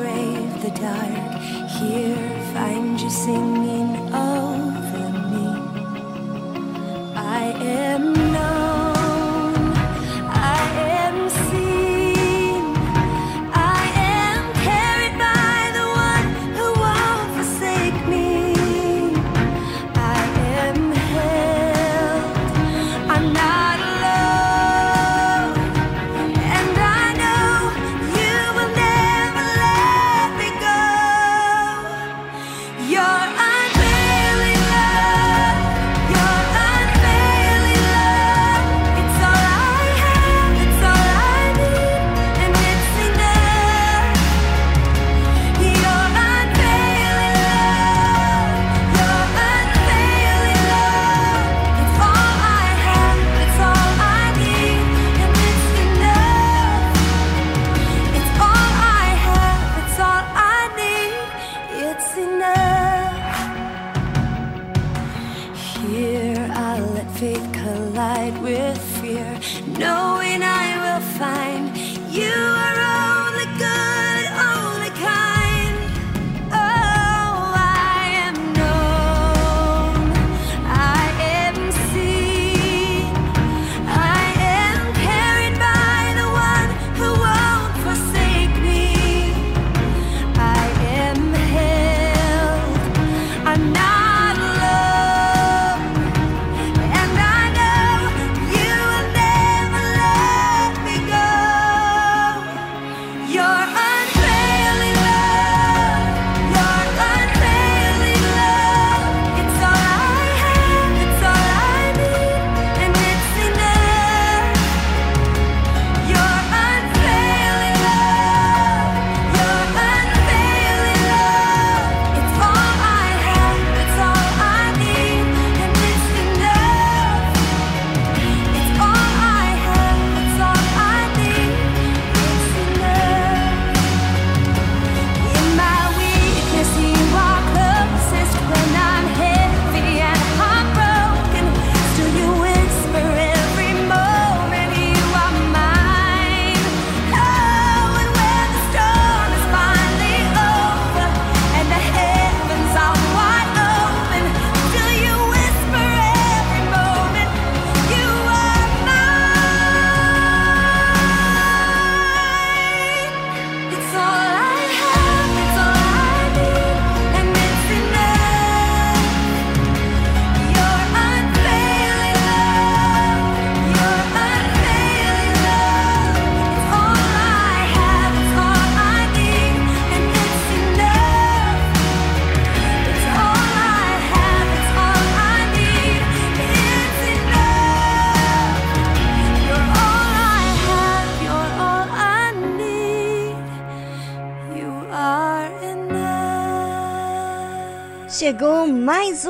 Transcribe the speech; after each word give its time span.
Brave 0.00 0.62
the 0.62 0.70
dark. 0.80 1.42
Here 1.76 2.16
find 2.54 2.98
you 2.98 3.10
singing 3.10 3.79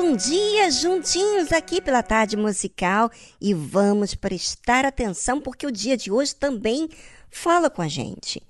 um 0.01 0.15
dia 0.15 0.71
juntinhos 0.71 1.51
aqui 1.51 1.79
pela 1.79 2.01
tarde 2.01 2.35
musical 2.35 3.11
e 3.39 3.53
vamos 3.53 4.15
prestar 4.15 4.83
atenção 4.83 5.39
porque 5.39 5.67
o 5.67 5.71
dia 5.71 5.95
de 5.95 6.11
hoje 6.11 6.35
também 6.35 6.89
fala 7.29 7.69
com 7.69 7.83
a 7.83 7.87
gente. 7.87 8.41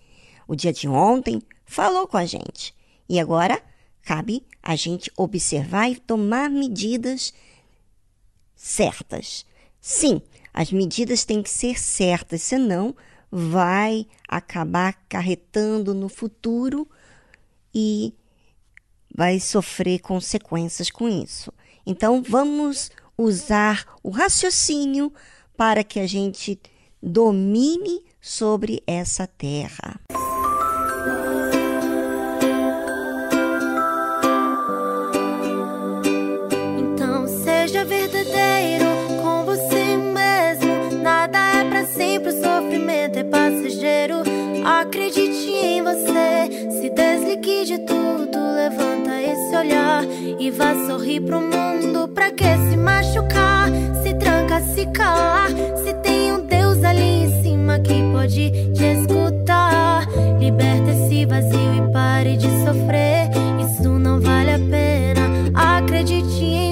O 0.47 0.55
dia 0.55 0.71
de 0.71 0.87
ontem 0.87 1.41
falou 1.65 2.07
com 2.07 2.15
a 2.15 2.25
gente 2.25 2.73
e 3.07 3.19
agora 3.19 3.61
cabe 4.01 4.45
a 4.63 4.77
gente 4.77 5.11
observar 5.17 5.89
e 5.89 5.97
tomar 5.97 6.49
medidas 6.49 7.33
certas. 8.55 9.45
Sim, 9.81 10.21
as 10.53 10.71
medidas 10.71 11.25
têm 11.25 11.43
que 11.43 11.49
ser 11.49 11.77
certas, 11.77 12.41
senão 12.41 12.95
vai 13.29 14.07
acabar 14.25 14.89
acarretando 14.89 15.93
no 15.93 16.07
futuro 16.07 16.89
e 17.75 18.13
vai 19.13 19.39
sofrer 19.39 19.99
consequências 19.99 20.89
com 20.89 21.07
isso. 21.07 21.51
Então, 21.85 22.21
vamos 22.21 22.91
usar 23.17 23.85
o 24.03 24.09
raciocínio 24.09 25.11
para 25.55 25.83
que 25.83 25.99
a 25.99 26.07
gente 26.07 26.59
domine 27.01 28.03
sobre 28.19 28.81
essa 28.85 29.25
terra. 29.25 29.99
Então, 36.77 37.27
seja 37.27 37.83
verdadeiro 37.83 38.85
com 39.21 39.45
você 39.45 39.97
mesmo. 39.97 41.01
Nada 41.01 41.37
é 41.37 41.69
para 41.69 41.85
sempre, 41.87 42.29
o 42.29 42.41
sofrimento 42.41 43.17
é 43.17 43.23
passageiro. 43.23 44.17
Acredite 44.63 45.49
em 45.49 45.81
você, 45.81 46.71
se 46.79 46.89
desligue 46.89 47.65
de 47.65 47.79
tudo, 47.79 48.37
levanta 48.55 49.00
olhar 49.61 50.03
e 50.39 50.49
vá 50.49 50.73
sorrir 50.87 51.21
pro 51.21 51.39
mundo. 51.39 52.07
Pra 52.07 52.31
que 52.31 52.43
se 52.69 52.77
machucar? 52.77 53.69
Se 54.03 54.13
tranca, 54.15 54.59
se 54.61 54.85
calar. 54.87 55.49
Se 55.83 55.93
tem 56.01 56.33
um 56.33 56.41
Deus 56.41 56.83
ali 56.83 57.25
em 57.25 57.43
cima 57.43 57.79
que 57.79 58.01
pode 58.11 58.51
te 58.73 58.83
escutar. 58.83 60.07
Liberta 60.39 60.91
esse 60.91 61.25
vazio 61.25 61.75
e 61.75 61.93
pare 61.93 62.37
de 62.37 62.47
sofrer. 62.65 63.29
Isso 63.63 63.89
não 63.99 64.19
vale 64.19 64.51
a 64.51 64.59
pena. 64.59 65.29
Acredite 65.53 66.43
em 66.43 66.70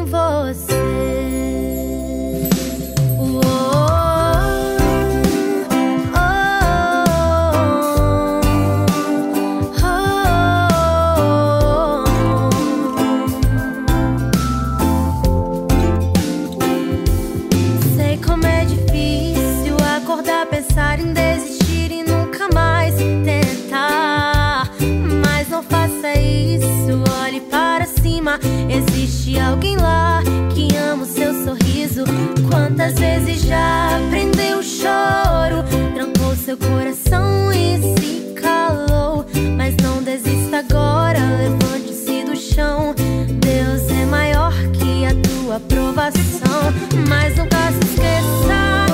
alguém 29.50 29.78
lá 29.78 30.22
que 30.54 30.76
ama 30.78 31.04
o 31.04 31.06
seu 31.06 31.34
sorriso. 31.44 32.04
Quantas 32.50 32.94
vezes 33.00 33.42
já 33.42 34.00
prendeu 34.10 34.60
o 34.60 34.64
choro, 34.64 35.64
trancou 35.94 36.36
seu 36.36 36.58
coração 36.58 37.52
e 37.52 37.96
se 37.96 38.34
calou. 38.34 39.26
Mas 39.58 39.76
não 39.78 40.02
desista 40.04 40.60
agora, 40.60 41.20
levante-se 41.20 42.24
do 42.24 42.36
chão. 42.36 42.94
Deus 42.96 43.90
é 43.90 44.06
maior 44.06 44.54
que 44.74 45.06
a 45.06 45.14
tua 45.28 45.56
aprovação. 45.58 46.74
Mas 47.08 47.36
nunca 47.36 47.72
se 47.72 47.80
esqueça. 47.80 48.89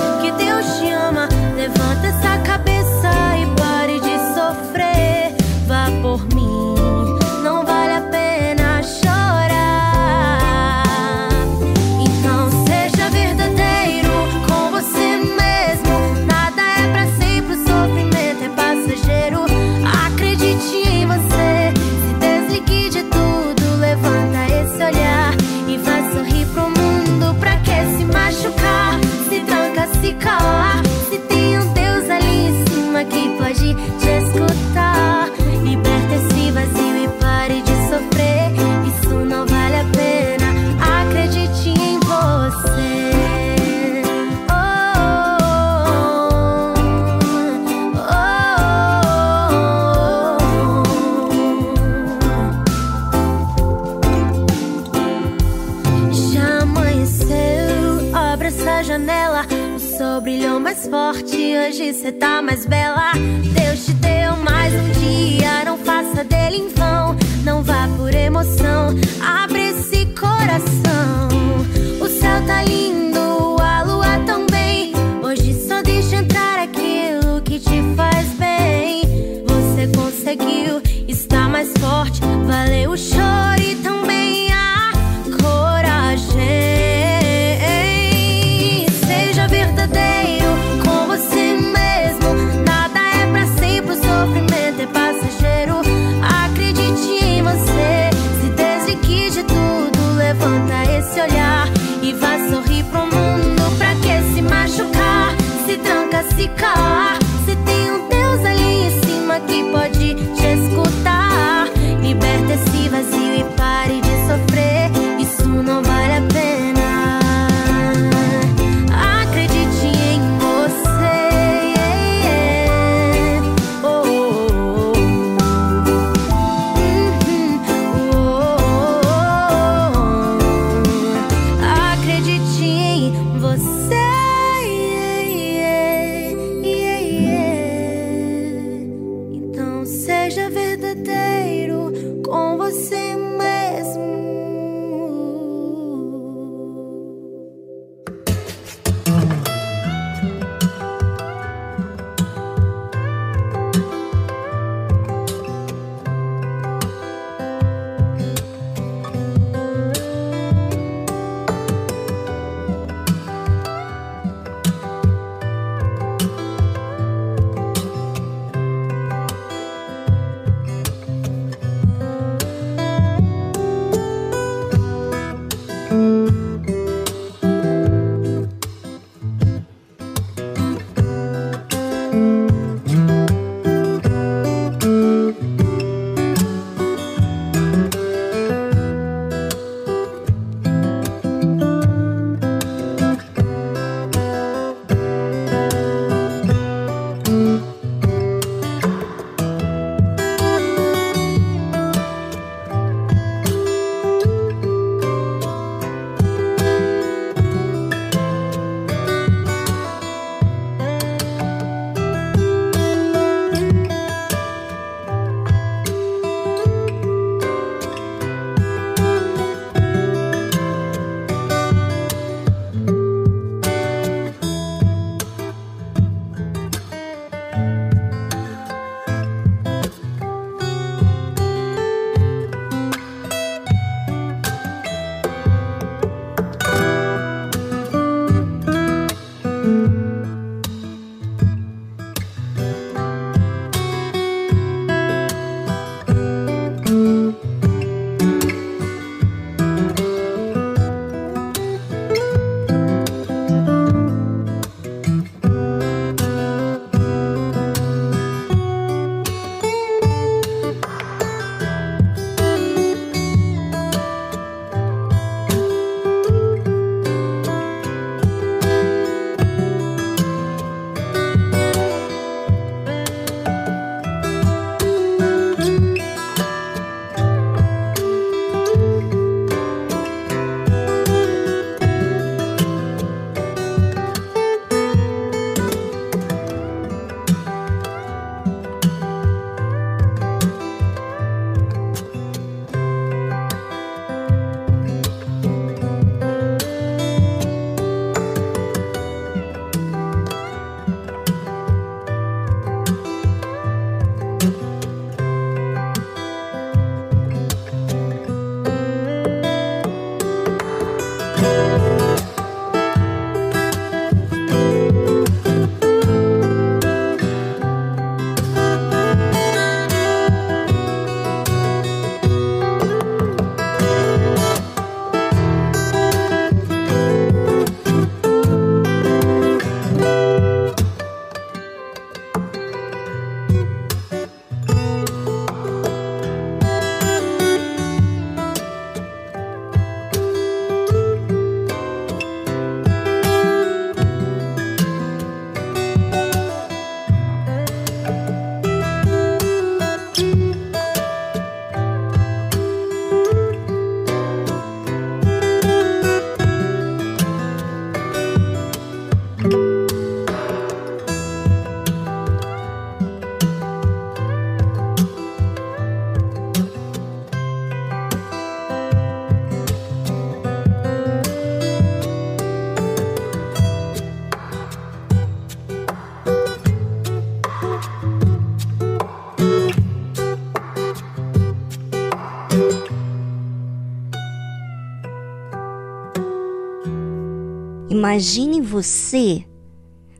Imagine 388.05 388.61
você 388.61 389.43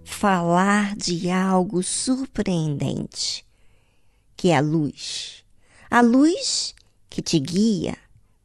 falar 0.04 0.96
de 0.96 1.30
algo 1.30 1.84
surpreendente, 1.84 3.46
que 4.36 4.50
é 4.50 4.58
a 4.58 4.60
luz. 4.60 5.46
A 5.88 6.02
luz 6.02 6.74
que 7.08 7.22
te 7.22 7.38
guia, 7.38 7.96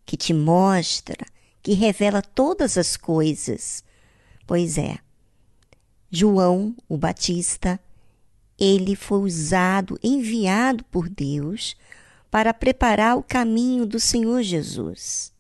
que 0.04 0.14
te 0.14 0.34
mostra, 0.34 1.16
que 1.62 1.72
revela 1.72 2.20
todas 2.20 2.76
as 2.76 2.98
coisas. 2.98 3.82
Pois 4.46 4.76
é, 4.76 4.98
João, 6.10 6.76
o 6.86 6.98
Batista, 6.98 7.80
ele 8.58 8.94
foi 8.94 9.20
usado, 9.20 9.98
enviado 10.02 10.84
por 10.84 11.08
Deus 11.08 11.78
para 12.30 12.52
preparar 12.52 13.16
o 13.16 13.22
caminho 13.22 13.86
do 13.86 13.98
Senhor 13.98 14.42
Jesus. 14.42 15.32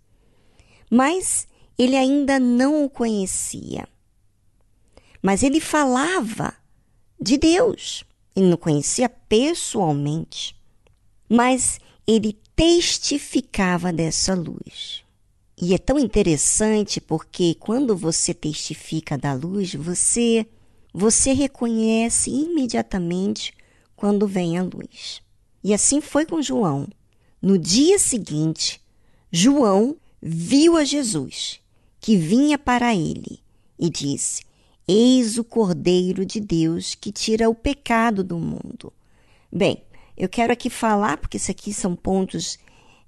Mas 0.90 1.46
ele 1.82 1.96
ainda 1.96 2.38
não 2.38 2.84
o 2.84 2.90
conhecia. 2.90 3.88
Mas 5.22 5.42
ele 5.42 5.60
falava 5.60 6.54
de 7.18 7.38
Deus. 7.38 8.04
Ele 8.36 8.48
não 8.48 8.58
conhecia 8.58 9.08
pessoalmente. 9.08 10.54
Mas 11.26 11.80
ele 12.06 12.36
testificava 12.54 13.90
dessa 13.90 14.34
luz. 14.34 15.02
E 15.58 15.72
é 15.72 15.78
tão 15.78 15.98
interessante 15.98 17.00
porque 17.00 17.54
quando 17.54 17.96
você 17.96 18.34
testifica 18.34 19.16
da 19.16 19.32
luz, 19.32 19.74
você 19.74 20.46
você 20.92 21.32
reconhece 21.32 22.30
imediatamente 22.30 23.54
quando 23.96 24.26
vem 24.26 24.58
a 24.58 24.62
luz. 24.62 25.22
E 25.64 25.72
assim 25.72 26.02
foi 26.02 26.26
com 26.26 26.42
João. 26.42 26.86
No 27.40 27.56
dia 27.56 27.98
seguinte, 27.98 28.82
João 29.32 29.96
viu 30.20 30.76
a 30.76 30.84
Jesus, 30.84 31.60
que 32.00 32.16
vinha 32.16 32.58
para 32.58 32.94
ele, 32.94 33.40
e 33.78 33.88
disse: 33.90 34.42
Eis 34.86 35.38
o 35.38 35.44
Cordeiro 35.44 36.24
de 36.24 36.40
Deus 36.40 36.94
que 36.94 37.12
tira 37.12 37.48
o 37.48 37.54
pecado 37.54 38.24
do 38.24 38.38
mundo. 38.38 38.92
Bem, 39.52 39.82
eu 40.16 40.28
quero 40.28 40.52
aqui 40.52 40.68
falar, 40.68 41.16
porque 41.16 41.36
isso 41.36 41.50
aqui 41.50 41.72
são 41.72 41.96
pontos 41.96 42.58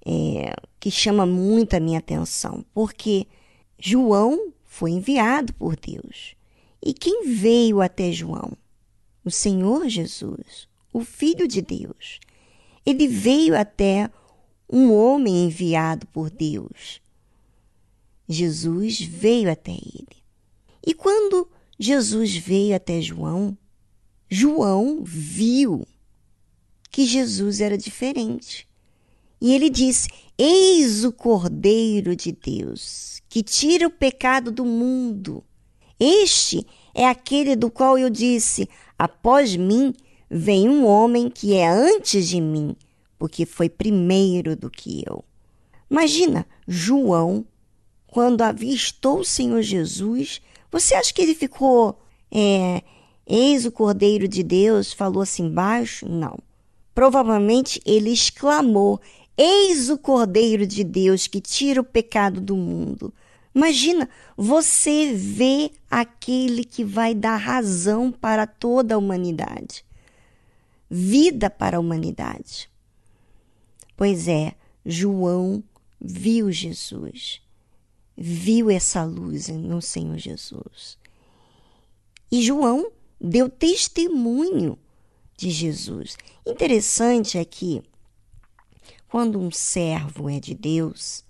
é, 0.07 0.55
que 0.81 0.91
chamam 0.91 1.27
muito 1.27 1.75
a 1.75 1.81
minha 1.81 1.99
atenção, 1.99 2.65
porque 2.73 3.27
João 3.79 4.53
foi 4.65 4.93
enviado 4.93 5.53
por 5.55 5.77
Deus. 5.77 6.35
E 6.81 6.95
quem 6.95 7.27
veio 7.27 7.81
até 7.81 8.11
João? 8.11 8.53
O 9.25 9.31
Senhor 9.31 9.89
Jesus, 9.89 10.67
o 10.93 11.05
Filho 11.05 11.47
de 11.47 11.61
Deus. 11.61 12.19
Ele 12.85 13.07
veio 13.07 13.57
até 13.57 14.11
um 14.73 14.93
homem 14.93 15.45
enviado 15.45 16.07
por 16.07 16.31
Deus. 16.31 17.02
Jesus 18.33 19.01
veio 19.01 19.51
até 19.51 19.73
ele. 19.73 20.23
E 20.85 20.95
quando 20.95 21.49
Jesus 21.79 22.35
veio 22.35 22.75
até 22.75 23.01
João, 23.01 23.57
João 24.29 25.03
viu 25.05 25.87
que 26.91 27.07
Jesus 27.07 27.61
era 27.61 27.77
diferente. 27.77 28.69
E 29.41 29.53
ele 29.53 29.69
disse: 29.69 30.09
Eis 30.39 31.05
o 31.05 31.13
Cordeiro 31.13 32.15
de 32.15 32.33
Deus, 32.33 33.21
que 33.29 33.43
tira 33.43 33.87
o 33.87 33.91
pecado 33.91 34.51
do 34.51 34.65
mundo. 34.65 35.45
Este 35.99 36.67
é 36.95 37.07
aquele 37.07 37.57
do 37.57 37.71
qual 37.71 37.99
eu 37.99 38.09
disse: 38.09 38.69
Após 38.99 39.57
mim 39.57 39.93
vem 40.31 40.69
um 40.69 40.87
homem 40.87 41.29
que 41.29 41.55
é 41.55 41.69
antes 41.69 42.29
de 42.29 42.41
mim, 42.41 42.77
porque 43.19 43.45
foi 43.45 43.69
primeiro 43.69 44.57
do 44.57 44.71
que 44.71 45.03
eu. 45.07 45.25
Imagina, 45.91 46.47
João, 46.67 47.45
quando 48.13 48.43
avistou 48.43 49.21
o 49.21 49.25
Senhor 49.25 49.63
Jesus, 49.63 50.43
você 50.71 50.95
acha 50.95 51.15
que 51.15 51.23
ele 51.23 51.35
ficou, 51.35 51.99
é, 52.31 52.83
eis 53.27 53.65
o 53.65 53.73
Cordeiro 53.73 54.29
de 54.29 54.43
Deus, 54.43 54.93
falou 54.93 55.23
assim 55.23 55.49
baixo? 55.49 56.07
Não. 56.07 56.39
Provavelmente 56.95 57.81
ele 57.87 58.13
exclamou: 58.13 59.01
Eis 59.35 59.89
o 59.89 59.97
Cordeiro 59.97 60.67
de 60.67 60.85
Deus 60.85 61.27
que 61.27 61.41
tira 61.41 61.81
o 61.81 61.85
pecado 61.85 62.39
do 62.39 62.55
mundo. 62.55 63.15
Imagina, 63.55 64.07
você 64.37 65.15
vê 65.15 65.71
aquele 65.91 66.65
que 66.65 66.85
vai 66.85 67.15
dar 67.15 67.39
razão 67.39 68.13
para 68.13 68.47
toda 68.47 68.95
a 68.95 68.99
humanidade, 68.99 69.87
vida 70.91 71.49
para 71.49 71.79
a 71.79 71.81
humanidade. 71.81 72.69
Pois 73.97 74.29
é, 74.29 74.53
João 74.85 75.65
viu 75.99 76.53
Jesus, 76.53 77.41
viu 78.17 78.71
essa 78.71 79.05
luz 79.05 79.49
no 79.49 79.81
Senhor 79.81 80.19
Jesus. 80.19 80.99
E 82.31 82.43
João 82.43 82.91
deu 83.21 83.49
testemunho 83.49 84.79
de 85.37 85.51
Jesus. 85.51 86.17
Interessante 86.47 87.39
é 87.39 87.45
que, 87.45 87.83
quando 89.09 89.39
um 89.39 89.51
servo 89.51 90.29
é 90.29 90.41
de 90.41 90.55
Deus, 90.55 91.25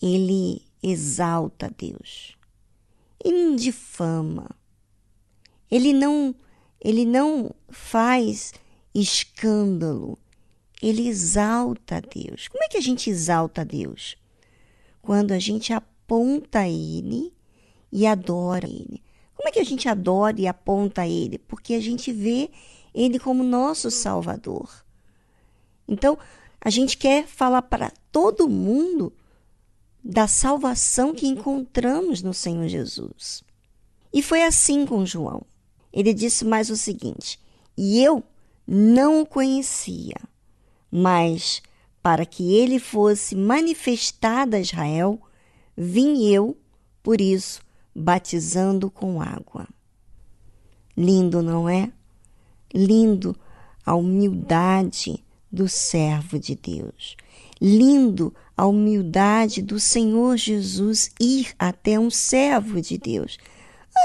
ele 0.00 0.62
exalta 0.82 1.72
Deus. 1.76 2.36
Ele 3.24 3.44
não 3.44 3.56
difama. 3.56 4.50
Ele 5.70 5.92
não, 5.92 6.34
ele 6.80 7.04
não 7.04 7.54
faz 7.70 8.52
escândalo. 8.94 10.18
Ele 10.82 11.06
exalta 11.08 12.00
Deus. 12.00 12.48
Como 12.48 12.64
é 12.64 12.68
que 12.68 12.76
a 12.76 12.82
gente 12.82 13.08
exalta 13.08 13.64
Deus? 13.64 14.16
Quando 15.00 15.32
a 15.32 15.38
gente 15.38 15.72
aponta 15.72 15.91
Ele 16.68 17.32
e 17.90 18.06
adora 18.06 18.66
Ele. 18.66 19.02
Como 19.34 19.48
é 19.48 19.52
que 19.52 19.60
a 19.60 19.64
gente 19.64 19.88
adora 19.88 20.40
e 20.40 20.46
aponta 20.46 21.06
Ele? 21.06 21.38
Porque 21.38 21.74
a 21.74 21.80
gente 21.80 22.12
vê 22.12 22.50
Ele 22.94 23.18
como 23.18 23.42
nosso 23.42 23.90
Salvador. 23.90 24.84
Então, 25.88 26.18
a 26.60 26.70
gente 26.70 26.96
quer 26.96 27.26
falar 27.26 27.62
para 27.62 27.92
todo 28.10 28.48
mundo 28.48 29.12
da 30.02 30.26
salvação 30.26 31.14
que 31.14 31.26
encontramos 31.26 32.22
no 32.22 32.34
Senhor 32.34 32.68
Jesus. 32.68 33.42
E 34.12 34.22
foi 34.22 34.42
assim 34.42 34.84
com 34.86 35.06
João. 35.06 35.42
Ele 35.92 36.12
disse 36.14 36.44
mais 36.44 36.70
o 36.70 36.76
seguinte: 36.76 37.38
E 37.76 38.02
eu 38.02 38.22
não 38.66 39.22
o 39.22 39.26
conhecia, 39.26 40.16
mas 40.90 41.62
para 42.02 42.26
que 42.26 42.54
ele 42.54 42.78
fosse 42.78 43.36
manifestado 43.36 44.56
a 44.56 44.60
Israel, 44.60 45.20
vim 45.76 46.26
eu, 46.26 46.56
por 47.02 47.20
isso, 47.20 47.62
batizando 47.94 48.90
com 48.90 49.20
água. 49.20 49.68
Lindo, 50.96 51.42
não 51.42 51.68
é? 51.68 51.90
Lindo 52.74 53.36
a 53.84 53.94
humildade 53.94 55.24
do 55.50 55.68
servo 55.68 56.38
de 56.38 56.54
Deus. 56.54 57.16
Lindo 57.60 58.34
a 58.56 58.66
humildade 58.66 59.62
do 59.62 59.78
Senhor 59.78 60.36
Jesus 60.36 61.10
ir 61.20 61.54
até 61.58 61.98
um 61.98 62.10
servo 62.10 62.80
de 62.80 62.98
Deus. 62.98 63.38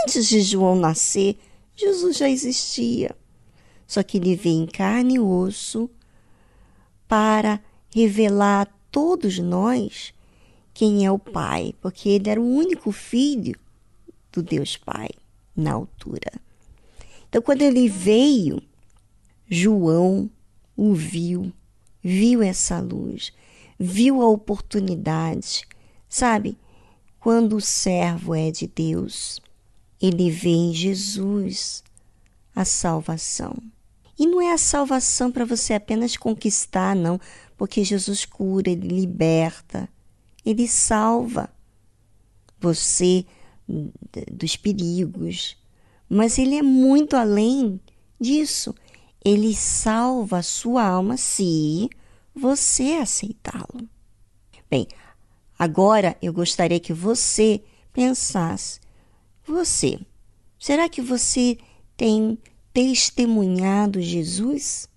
Antes 0.03 0.27
de 0.27 0.41
João 0.41 0.75
nascer, 0.75 1.37
Jesus 1.75 2.17
já 2.17 2.29
existia. 2.29 3.15
Só 3.85 4.03
que 4.03 4.17
ele 4.17 4.35
veio 4.35 4.63
em 4.63 4.67
carne 4.67 5.15
e 5.15 5.19
osso 5.19 5.89
para 7.07 7.61
revelar 7.89 8.63
a 8.63 8.71
todos 8.91 9.39
nós 9.39 10.13
quem 10.77 11.07
é 11.07 11.11
o 11.11 11.17
Pai, 11.17 11.73
porque 11.81 12.07
ele 12.07 12.29
era 12.29 12.39
o 12.39 12.45
único 12.47 12.91
filho 12.91 13.55
do 14.31 14.43
Deus 14.43 14.77
Pai 14.77 15.09
na 15.55 15.73
altura. 15.73 16.31
Então, 17.27 17.41
quando 17.41 17.63
ele 17.63 17.89
veio, 17.89 18.61
João 19.49 20.29
o 20.75 20.93
viu, 20.93 21.51
viu 22.03 22.43
essa 22.43 22.79
luz, 22.79 23.33
viu 23.79 24.21
a 24.21 24.27
oportunidade. 24.27 25.67
Sabe, 26.07 26.55
quando 27.19 27.55
o 27.55 27.61
servo 27.61 28.35
é 28.35 28.51
de 28.51 28.67
Deus, 28.67 29.41
ele 29.99 30.29
vê 30.29 30.49
em 30.49 30.75
Jesus 30.75 31.83
a 32.55 32.63
salvação. 32.63 33.55
E 34.19 34.27
não 34.27 34.39
é 34.39 34.53
a 34.53 34.59
salvação 34.59 35.31
para 35.31 35.43
você 35.43 35.73
apenas 35.73 36.15
conquistar, 36.15 36.95
não, 36.95 37.19
porque 37.57 37.83
Jesus 37.83 38.25
cura, 38.25 38.69
ele 38.69 38.87
liberta, 38.87 39.89
ele 40.49 40.65
salva 40.65 41.49
você 42.57 43.25
dos 44.31 44.55
perigos. 44.55 45.57
Mas 46.09 46.37
ele 46.37 46.55
é 46.55 46.61
muito 46.61 47.17
além 47.17 47.81
disso. 48.17 48.73
Ele 49.23 49.53
salva 49.53 50.37
a 50.37 50.43
sua 50.43 50.87
alma 50.87 51.17
se 51.17 51.89
você 52.33 52.93
aceitá-lo. 52.93 53.89
Bem, 54.69 54.87
agora 55.59 56.15
eu 56.21 56.31
gostaria 56.31 56.79
que 56.79 56.93
você 56.93 57.61
pensasse: 57.91 58.79
você, 59.45 59.99
será 60.57 60.87
que 60.87 61.01
você 61.01 61.57
tem 61.97 62.37
testemunhado 62.71 64.01
Jesus? 64.01 64.87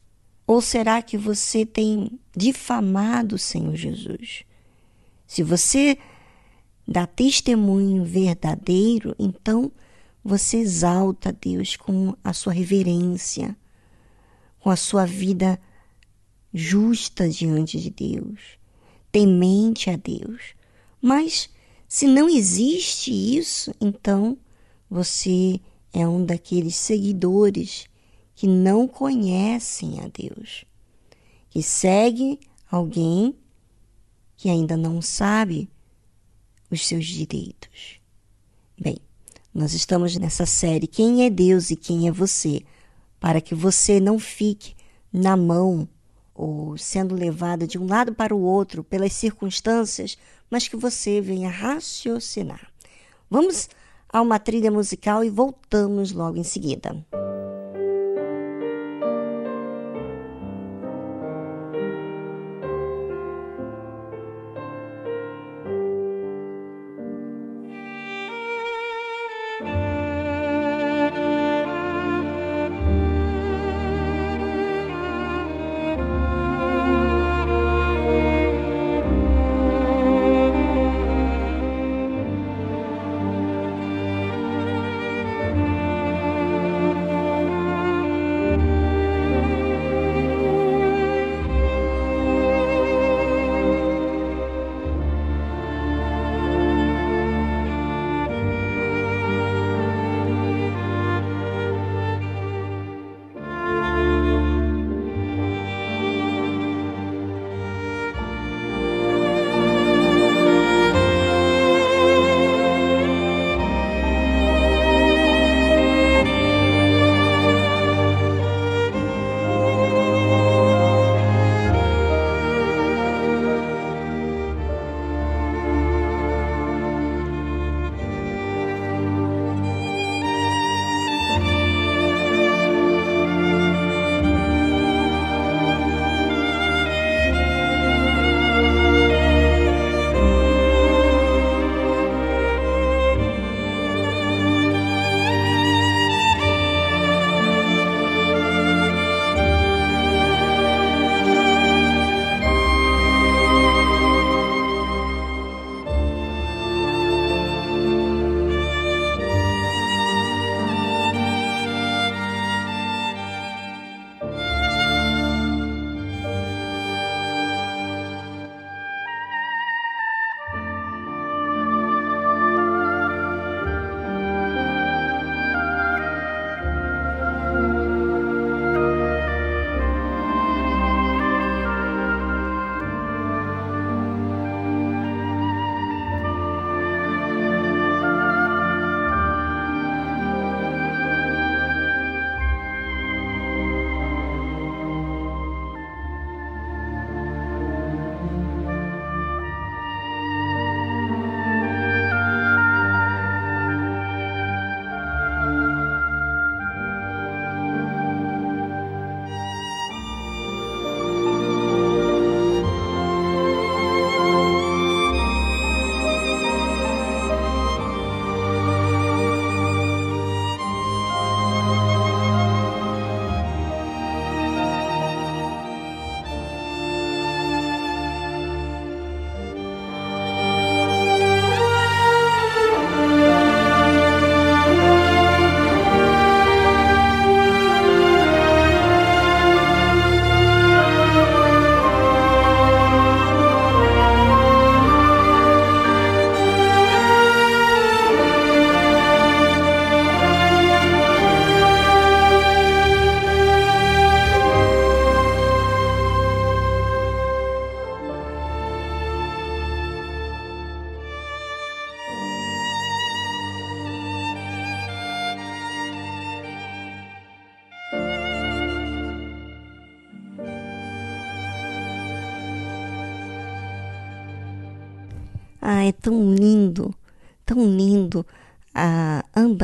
Ou 0.47 0.61
será 0.61 1.03
que 1.03 1.19
você 1.19 1.67
tem 1.67 2.21
difamado 2.37 3.35
o 3.35 3.39
Senhor 3.39 3.75
Jesus? 3.75 4.45
Se 5.31 5.45
você 5.45 5.97
dá 6.89 7.07
testemunho 7.07 8.05
verdadeiro, 8.05 9.15
então 9.17 9.71
você 10.25 10.57
exalta 10.57 11.33
Deus 11.33 11.77
com 11.77 12.17
a 12.25 12.33
sua 12.33 12.53
reverência, 12.53 13.57
com 14.59 14.71
a 14.71 14.75
sua 14.75 15.07
vida 15.07 15.57
justa 16.53 17.29
diante 17.29 17.81
de 17.81 17.91
Deus, 17.91 18.59
temente 19.13 19.89
a 19.89 19.95
Deus. 19.95 20.57
Mas 21.01 21.49
se 21.87 22.09
não 22.09 22.29
existe 22.29 23.13
isso, 23.13 23.73
então 23.81 24.37
você 24.91 25.61
é 25.93 26.09
um 26.09 26.27
daqueles 26.27 26.75
seguidores 26.75 27.87
que 28.35 28.49
não 28.49 28.89
conhecem 28.89 30.01
a 30.01 30.09
Deus, 30.09 30.65
que 31.49 31.63
segue 31.63 32.41
alguém 32.69 33.33
que 34.41 34.49
ainda 34.49 34.75
não 34.75 35.03
sabe 35.03 35.69
os 36.71 36.87
seus 36.87 37.05
direitos. 37.05 38.01
Bem, 38.81 38.97
nós 39.53 39.75
estamos 39.75 40.17
nessa 40.17 40.47
série 40.47 40.87
Quem 40.87 41.27
é 41.27 41.29
Deus 41.29 41.71
e 41.71 41.77
quem 41.77 42.09
é 42.09 42.11
você, 42.11 42.63
para 43.21 43.43
que 43.43 43.55
você 43.55 44.01
não 44.01 44.19
fique 44.19 44.75
na 45.13 45.37
mão 45.37 45.87
ou 46.35 46.75
sendo 46.79 47.15
levado 47.15 47.67
de 47.67 47.77
um 47.77 47.87
lado 47.87 48.15
para 48.15 48.35
o 48.35 48.41
outro 48.41 48.83
pelas 48.83 49.13
circunstâncias, 49.13 50.17
mas 50.51 50.67
que 50.67 50.77
você 50.77 51.21
venha 51.21 51.51
raciocinar. 51.51 52.73
Vamos 53.29 53.69
a 54.09 54.23
uma 54.23 54.39
trilha 54.39 54.71
musical 54.71 55.23
e 55.23 55.29
voltamos 55.29 56.13
logo 56.13 56.39
em 56.39 56.45
seguida. 56.45 57.05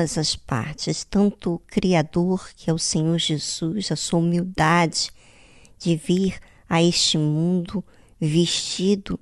Ambas 0.06 0.16
as 0.16 0.36
partes, 0.36 1.02
tanto 1.02 1.54
o 1.54 1.58
Criador, 1.58 2.50
que 2.56 2.70
é 2.70 2.72
o 2.72 2.78
Senhor 2.78 3.18
Jesus, 3.18 3.90
a 3.90 3.96
sua 3.96 4.20
humildade 4.20 5.10
de 5.78 5.96
vir 5.96 6.38
a 6.68 6.80
este 6.80 7.18
mundo 7.18 7.84
vestido 8.20 9.18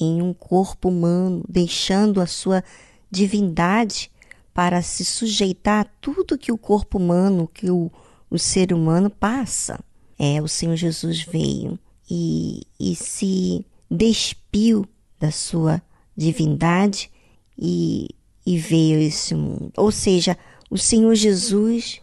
em 0.00 0.22
um 0.22 0.32
corpo 0.32 0.88
humano, 0.88 1.44
deixando 1.46 2.18
a 2.18 2.26
sua 2.26 2.64
divindade 3.10 4.10
para 4.54 4.80
se 4.80 5.04
sujeitar 5.04 5.82
a 5.82 5.90
tudo 6.00 6.38
que 6.38 6.50
o 6.50 6.56
corpo 6.56 6.96
humano, 6.96 7.46
que 7.46 7.70
o, 7.70 7.90
o 8.30 8.38
ser 8.38 8.72
humano 8.72 9.10
passa. 9.10 9.78
É, 10.18 10.40
o 10.40 10.48
Senhor 10.48 10.76
Jesus 10.76 11.22
veio 11.22 11.78
e, 12.10 12.62
e 12.80 12.96
se 12.96 13.66
despiu 13.90 14.86
da 15.20 15.30
sua 15.30 15.82
divindade 16.16 17.10
e, 17.58 18.08
e 18.44 18.58
veio 18.58 18.98
a 18.98 19.02
esse 19.02 19.34
mundo. 19.34 19.72
Ou 19.76 19.90
seja, 19.90 20.36
o 20.70 20.78
Senhor 20.78 21.14
Jesus 21.14 22.00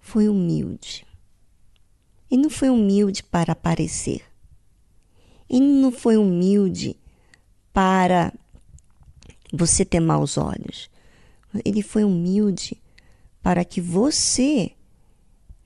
foi 0.00 0.28
humilde. 0.28 1.06
Ele 2.30 2.42
não 2.42 2.50
foi 2.50 2.68
humilde 2.68 3.22
para 3.22 3.52
aparecer. 3.52 4.22
Ele 5.48 5.66
não 5.66 5.92
foi 5.92 6.16
humilde 6.16 6.96
para 7.72 8.32
você 9.52 9.84
ter 9.84 10.00
maus 10.00 10.36
olhos. 10.36 10.90
Ele 11.64 11.82
foi 11.82 12.04
humilde 12.04 12.80
para 13.42 13.64
que 13.64 13.80
você 13.80 14.72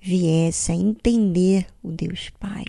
viesse 0.01 0.73
a 0.73 0.75
entender 0.75 1.67
o 1.83 1.91
Deus 1.91 2.31
Pai. 2.39 2.65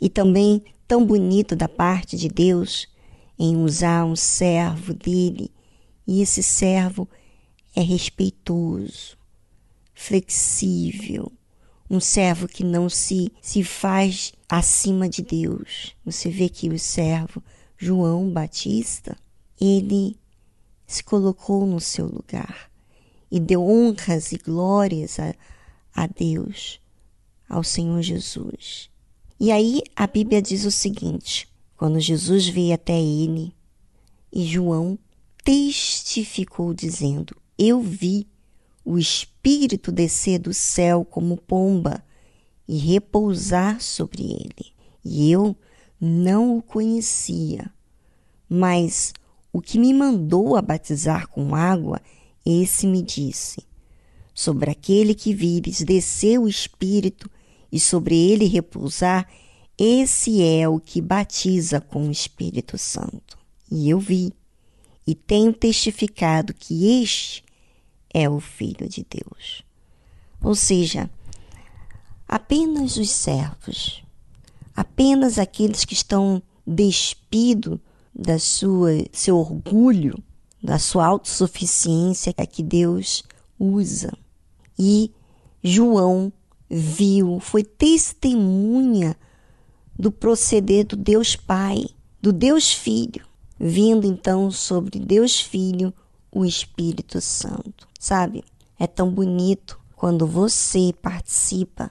E 0.00 0.08
também 0.08 0.64
tão 0.86 1.04
bonito 1.04 1.54
da 1.54 1.68
parte 1.68 2.16
de 2.16 2.28
Deus 2.28 2.88
em 3.38 3.56
usar 3.56 4.04
um 4.04 4.16
servo 4.16 4.92
dele, 4.92 5.50
e 6.06 6.20
esse 6.20 6.42
servo 6.42 7.08
é 7.74 7.80
respeitoso, 7.80 9.16
flexível, 9.94 11.30
um 11.90 12.00
servo 12.00 12.48
que 12.48 12.64
não 12.64 12.88
se, 12.88 13.32
se 13.40 13.62
faz 13.62 14.32
acima 14.48 15.08
de 15.08 15.22
Deus. 15.22 15.94
Você 16.04 16.28
vê 16.30 16.48
que 16.48 16.68
o 16.68 16.78
servo 16.78 17.42
João 17.76 18.30
Batista, 18.30 19.16
ele 19.60 20.16
se 20.86 21.04
colocou 21.04 21.66
no 21.66 21.80
seu 21.80 22.06
lugar 22.06 22.70
e 23.30 23.38
deu 23.38 23.62
honras 23.62 24.32
e 24.32 24.38
glórias 24.38 25.18
a, 25.20 25.34
a 25.94 26.06
Deus, 26.06 26.80
ao 27.48 27.62
Senhor 27.62 28.02
Jesus. 28.02 28.90
E 29.38 29.52
aí 29.52 29.82
a 29.94 30.06
Bíblia 30.06 30.42
diz 30.42 30.64
o 30.64 30.70
seguinte: 30.70 31.47
quando 31.78 32.00
Jesus 32.00 32.48
veio 32.48 32.74
até 32.74 33.00
ele, 33.00 33.54
e 34.32 34.44
João 34.44 34.98
testificou, 35.44 36.74
dizendo: 36.74 37.36
Eu 37.56 37.80
vi 37.80 38.26
o 38.84 38.98
Espírito 38.98 39.92
descer 39.92 40.40
do 40.40 40.52
céu 40.52 41.04
como 41.04 41.36
pomba 41.36 42.04
e 42.66 42.76
repousar 42.76 43.80
sobre 43.80 44.24
ele. 44.24 44.72
E 45.04 45.30
eu 45.30 45.56
não 46.00 46.58
o 46.58 46.62
conhecia, 46.62 47.70
mas 48.48 49.14
o 49.52 49.62
que 49.62 49.78
me 49.78 49.94
mandou 49.94 50.56
a 50.56 50.60
batizar 50.60 51.28
com 51.28 51.54
água, 51.54 52.02
esse 52.44 52.88
me 52.88 53.02
disse: 53.02 53.64
Sobre 54.34 54.68
aquele 54.68 55.14
que 55.14 55.32
vires 55.32 55.82
descer 55.82 56.40
o 56.40 56.48
Espírito 56.48 57.30
e 57.70 57.78
sobre 57.78 58.16
ele 58.16 58.46
repousar, 58.46 59.28
esse 59.78 60.42
é 60.42 60.68
o 60.68 60.80
que 60.80 61.00
batiza 61.00 61.80
com 61.80 62.08
o 62.08 62.10
Espírito 62.10 62.76
Santo. 62.76 63.38
E 63.70 63.88
eu 63.88 64.00
vi 64.00 64.32
e 65.06 65.14
tenho 65.14 65.52
testificado 65.52 66.52
que 66.52 67.00
este 67.02 67.44
é 68.12 68.28
o 68.28 68.40
Filho 68.40 68.88
de 68.88 69.06
Deus. 69.08 69.62
Ou 70.42 70.54
seja, 70.54 71.08
apenas 72.26 72.96
os 72.96 73.10
servos, 73.10 74.02
apenas 74.74 75.38
aqueles 75.38 75.84
que 75.84 75.94
estão 75.94 76.42
despidos 76.66 77.78
da 78.12 78.38
sua 78.38 78.90
seu 79.12 79.38
orgulho, 79.38 80.20
da 80.62 80.78
sua 80.78 81.06
autossuficiência 81.06 82.34
é 82.36 82.44
que 82.44 82.62
Deus 82.62 83.22
usa. 83.58 84.12
E 84.76 85.12
João 85.62 86.32
viu, 86.68 87.38
foi 87.40 87.62
testemunha 87.62 89.16
do 89.98 90.12
proceder 90.12 90.86
do 90.86 90.96
Deus 90.96 91.34
Pai, 91.34 91.84
do 92.22 92.32
Deus 92.32 92.72
Filho, 92.72 93.26
vindo 93.58 94.06
então 94.06 94.50
sobre 94.50 94.98
Deus 94.98 95.40
Filho 95.40 95.92
o 96.30 96.44
Espírito 96.44 97.20
Santo. 97.20 97.88
Sabe? 97.98 98.44
É 98.78 98.86
tão 98.86 99.10
bonito 99.10 99.80
quando 99.96 100.26
você 100.26 100.94
participa 101.02 101.90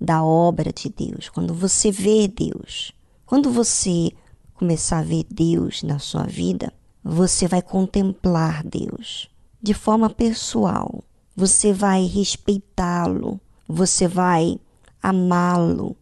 da 0.00 0.24
obra 0.24 0.72
de 0.72 0.88
Deus, 0.88 1.28
quando 1.28 1.52
você 1.52 1.90
vê 1.90 2.26
Deus. 2.26 2.92
Quando 3.26 3.50
você 3.50 4.12
começar 4.54 5.00
a 5.00 5.02
ver 5.02 5.26
Deus 5.30 5.82
na 5.82 5.98
sua 5.98 6.24
vida, 6.24 6.72
você 7.02 7.46
vai 7.46 7.60
contemplar 7.60 8.64
Deus 8.64 9.28
de 9.62 9.74
forma 9.74 10.08
pessoal. 10.08 11.02
Você 11.34 11.72
vai 11.72 12.06
respeitá-lo, 12.06 13.40
você 13.68 14.08
vai 14.08 14.58
amá-lo, 15.02 15.96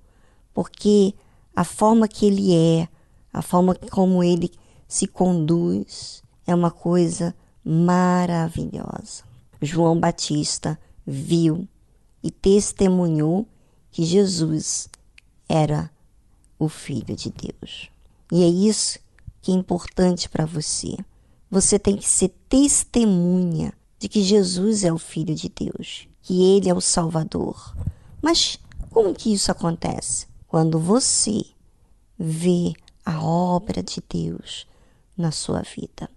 porque 0.53 1.15
a 1.55 1.65
forma 1.65 2.09
que 2.09 2.27
ele 2.27 2.55
é, 2.55 2.89
a 3.33 3.43
forma 3.43 3.75
como 3.75 4.23
ele 4.23 4.51
se 4.89 5.07
conduz, 5.07 6.23
é 6.47 6.55
uma 6.55 6.71
coisa 6.71 7.35
maravilhosa. 7.65 9.25
João 9.61 9.99
Batista 9.99 10.79
viu 11.07 11.67
e 12.23 12.31
testemunhou 12.31 13.47
que 13.91 14.05
Jesus 14.05 14.89
era 15.49 15.91
o 16.59 16.69
Filho 16.69 17.15
de 17.17 17.31
Deus. 17.31 17.91
E 18.33 18.43
é 18.43 18.49
isso 18.49 18.99
que 19.41 19.53
é 19.53 19.55
importante 19.55 20.29
para 20.29 20.47
você. 20.47 20.97
Você 21.51 21.79
tem 21.79 21.97
que 21.97 22.09
ser 22.09 22.31
testemunha 22.49 23.73
de 23.99 24.09
que 24.09 24.23
Jesus 24.23 24.85
é 24.85 24.93
o 24.93 24.99
Filho 24.99 25.35
de 25.35 25.49
Deus, 25.49 26.09
que 26.23 26.43
Ele 26.43 26.69
é 26.69 26.75
o 26.75 26.81
Salvador. 26.81 27.77
Mas 28.21 28.59
como 28.91 29.15
que 29.15 29.33
isso 29.33 29.51
acontece? 29.53 30.27
Quando 30.55 30.79
você 30.79 31.45
vê 32.17 32.75
a 33.05 33.21
obra 33.21 33.83
de 33.83 34.01
Deus 34.09 34.69
na 35.17 35.33
sua 35.33 35.63
vida, 35.63 36.09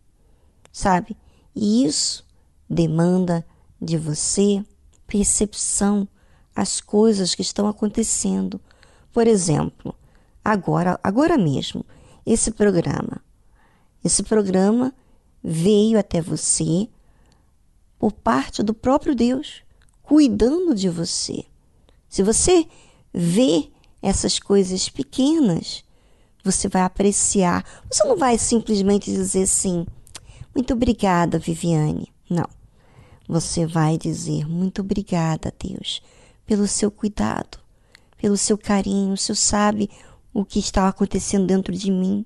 sabe? 0.71 1.17
E 1.55 1.83
isso 1.83 2.23
demanda 2.69 3.43
de 3.81 3.97
você 3.97 4.63
percepção 5.07 6.07
às 6.55 6.79
coisas 6.79 7.33
que 7.33 7.41
estão 7.41 7.67
acontecendo. 7.67 8.61
Por 9.11 9.25
exemplo, 9.25 9.95
agora, 10.45 10.99
agora 11.03 11.35
mesmo, 11.35 11.83
esse 12.23 12.51
programa. 12.51 13.19
Esse 14.05 14.21
programa 14.21 14.93
veio 15.43 15.97
até 15.97 16.21
você 16.21 16.87
por 17.97 18.11
parte 18.11 18.61
do 18.61 18.75
próprio 18.75 19.15
Deus, 19.15 19.63
cuidando 20.03 20.75
de 20.75 20.89
você. 20.89 21.43
Se 22.07 22.21
você 22.21 22.67
vê 23.11 23.71
essas 24.01 24.39
coisas 24.39 24.89
pequenas, 24.89 25.83
você 26.43 26.67
vai 26.67 26.83
apreciar. 26.83 27.65
Você 27.91 28.03
não 28.03 28.17
vai 28.17 28.37
simplesmente 28.37 29.11
dizer 29.11 29.43
assim, 29.43 29.85
muito 30.55 30.73
obrigada, 30.73 31.39
Viviane. 31.39 32.11
Não. 32.29 32.47
Você 33.27 33.65
vai 33.65 33.97
dizer 33.97 34.47
muito 34.47 34.81
obrigada, 34.81 35.53
Deus, 35.59 36.01
pelo 36.45 36.67
seu 36.67 36.89
cuidado, 36.89 37.57
pelo 38.17 38.37
seu 38.37 38.57
carinho. 38.57 39.13
O 39.13 39.17
Senhor 39.17 39.35
sabe 39.35 39.89
o 40.33 40.45
que 40.45 40.59
estava 40.59 40.87
acontecendo 40.87 41.45
dentro 41.45 41.75
de 41.75 41.91
mim. 41.91 42.25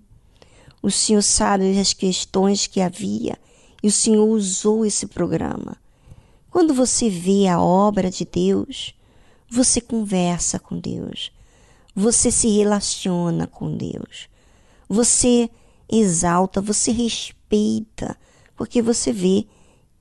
O 0.81 0.91
Senhor 0.91 1.21
sabe 1.23 1.79
as 1.79 1.93
questões 1.93 2.67
que 2.67 2.81
havia 2.81 3.37
e 3.81 3.87
o 3.87 3.91
Senhor 3.91 4.25
usou 4.25 4.85
esse 4.85 5.07
programa. 5.07 5.77
Quando 6.49 6.73
você 6.73 7.09
vê 7.09 7.47
a 7.47 7.61
obra 7.61 8.11
de 8.11 8.25
Deus, 8.25 8.93
você 9.49 9.81
conversa 9.81 10.59
com 10.59 10.79
Deus 10.79 11.31
você 11.95 12.31
se 12.31 12.47
relaciona 12.49 13.47
com 13.47 13.75
Deus. 13.75 14.29
Você 14.87 15.49
exalta, 15.89 16.61
você 16.61 16.91
respeita, 16.91 18.17
porque 18.55 18.81
você 18.81 19.11
vê 19.11 19.45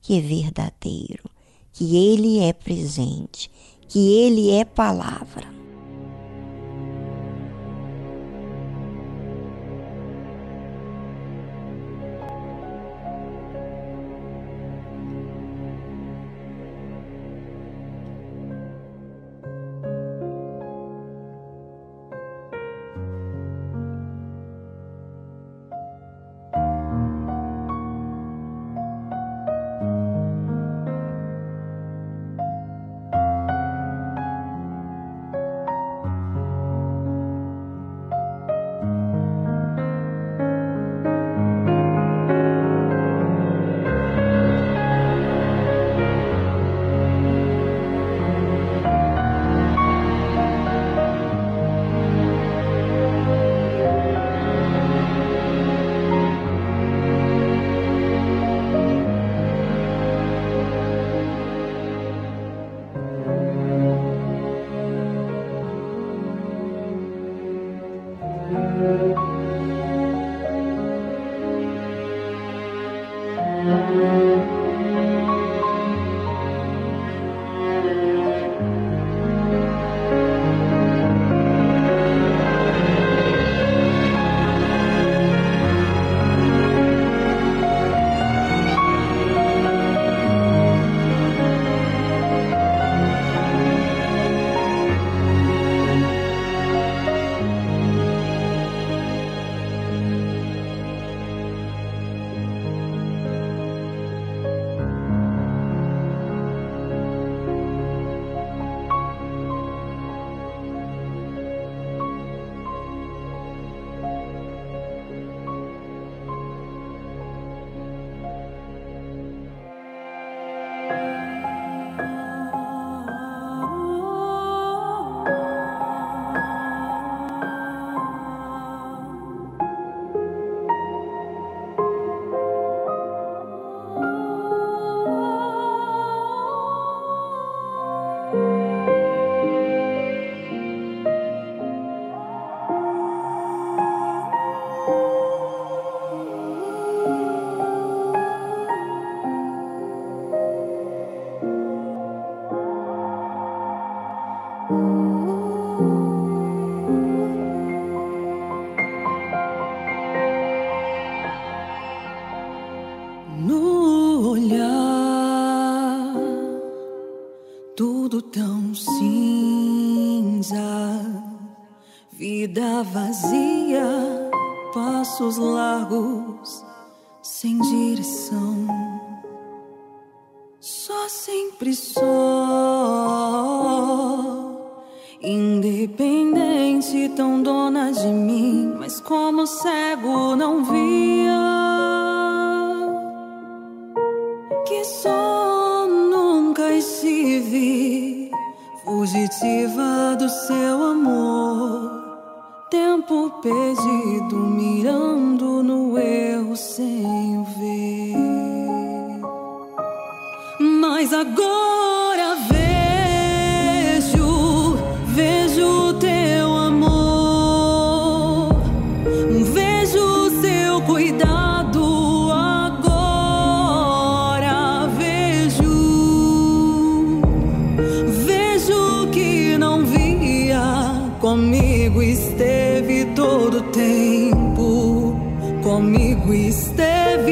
que 0.01 0.17
é 0.17 0.21
verdadeiro, 0.21 1.29
que 1.73 1.95
Ele 1.95 2.39
é 2.39 2.53
presente, 2.53 3.51
que 3.87 4.13
Ele 4.13 4.51
é 4.51 4.65
palavra. 4.65 5.60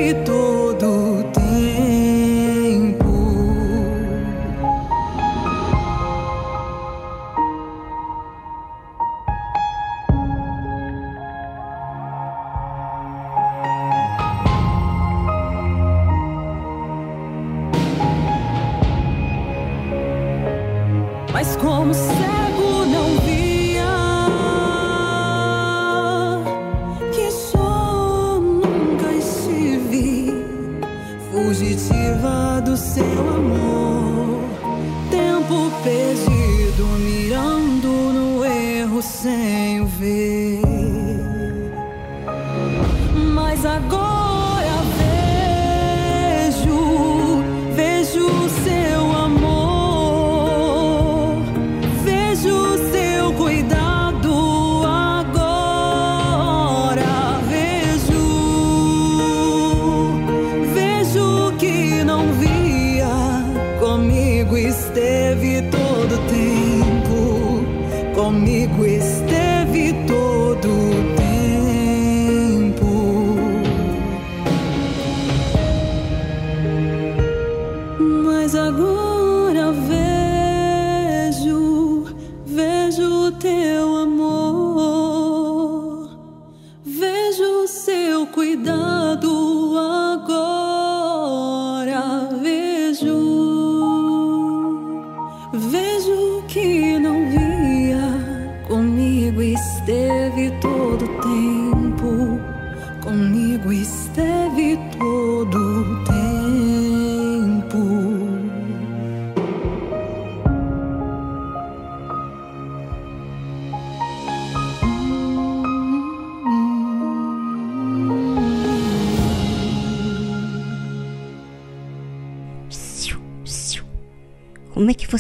Esteve 0.10 0.49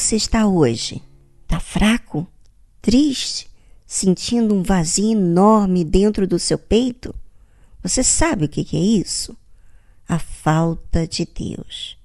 você 0.10 0.16
está 0.16 0.48
hoje? 0.48 1.04
Tá 1.48 1.60
fraco? 1.60 2.26
Triste? 2.82 3.48
Sentindo 3.86 4.56
um 4.56 4.64
vazio 4.64 5.12
enorme 5.12 5.84
dentro 5.84 6.26
do 6.26 6.40
seu 6.40 6.58
peito? 6.58 7.14
Você 7.84 8.04
sabe 8.04 8.46
o 8.46 8.50
que 8.50 8.76
é 8.76 8.80
isso? 8.80 9.38
A 10.08 10.18
falta 10.18 11.08
de 11.08 11.28
Deus. 11.28 11.96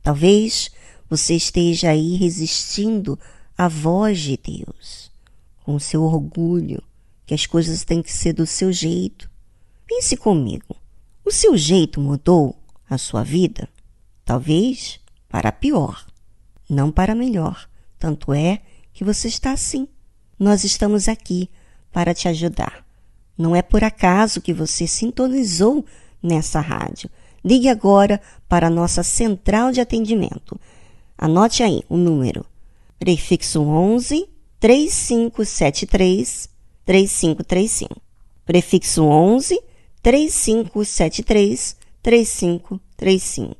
Talvez 0.00 0.70
você 1.08 1.34
esteja 1.34 1.90
aí 1.90 2.14
resistindo 2.14 3.18
à 3.58 3.66
voz 3.66 4.20
de 4.20 4.36
Deus, 4.36 5.10
com 5.64 5.74
o 5.74 5.80
seu 5.80 6.04
orgulho, 6.04 6.80
que 7.26 7.34
as 7.34 7.46
coisas 7.46 7.82
têm 7.82 8.00
que 8.00 8.12
ser 8.12 8.32
do 8.32 8.46
seu 8.46 8.72
jeito. 8.72 9.28
Pense 9.88 10.16
comigo. 10.16 10.76
O 11.24 11.32
seu 11.32 11.56
jeito 11.56 12.00
mudou 12.00 12.56
a 12.88 12.96
sua 12.96 13.24
vida? 13.24 13.68
Talvez 14.24 15.00
para 15.28 15.50
pior, 15.50 16.06
não 16.70 16.90
para 16.92 17.14
melhor. 17.14 17.68
Tanto 17.98 18.32
é 18.32 18.60
que 18.92 19.04
você 19.04 19.28
está 19.28 19.52
assim. 19.52 19.88
Nós 20.38 20.64
estamos 20.64 21.08
aqui 21.08 21.50
para 21.92 22.14
te 22.14 22.28
ajudar. 22.28 22.86
Não 23.36 23.54
é 23.56 23.60
por 23.60 23.82
acaso 23.82 24.40
que 24.40 24.52
você 24.52 24.86
sintonizou 24.86 25.84
nessa 26.22 26.60
rádio. 26.60 27.10
Ligue 27.44 27.68
agora 27.68 28.20
para 28.48 28.68
a 28.68 28.70
nossa 28.70 29.02
central 29.02 29.72
de 29.72 29.80
atendimento. 29.80 30.58
Anote 31.18 31.62
aí 31.62 31.82
o 31.88 31.96
número: 31.96 32.44
prefixo 32.98 33.62
11 33.62 34.28
3573 34.58 36.48
3535. 36.84 38.00
Prefixo 38.44 39.04
11 39.04 39.60
3573 40.02 41.76
3535. 42.02 43.59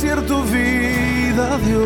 desierto 0.00 0.42
vida 0.44 1.58
dio. 1.58 1.84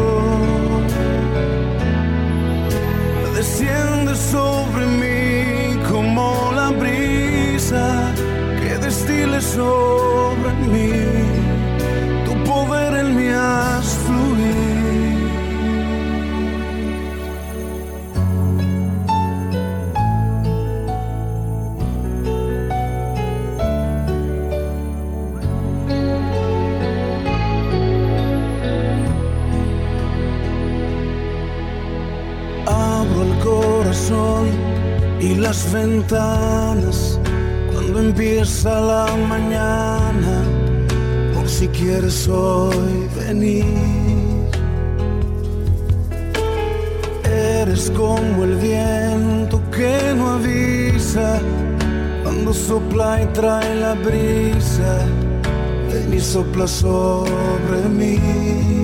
Desciende 3.34 4.14
sobre 4.14 4.86
mí 4.86 5.82
como 5.90 6.52
la 6.54 6.70
brisa 6.70 8.14
que 8.62 8.78
destile 8.78 9.40
sobre 9.40 9.93
las 35.54 35.72
ventanas 35.72 37.20
cuando 37.72 38.00
empieza 38.00 38.80
la 38.80 39.06
mañana, 39.28 40.42
por 41.32 41.48
si 41.48 41.68
quieres 41.68 42.26
hoy 42.28 43.08
venir. 43.16 43.64
Eres 47.24 47.90
como 47.90 48.44
el 48.44 48.56
viento 48.56 49.60
que 49.70 49.96
no 50.16 50.32
avisa 50.38 51.40
cuando 52.24 52.52
sopla 52.52 53.22
y 53.22 53.26
trae 53.26 53.76
la 53.76 53.94
brisa. 53.94 55.06
Ven 55.88 56.14
y 56.14 56.20
sopla 56.20 56.66
sobre 56.66 57.80
mí. 57.98 58.83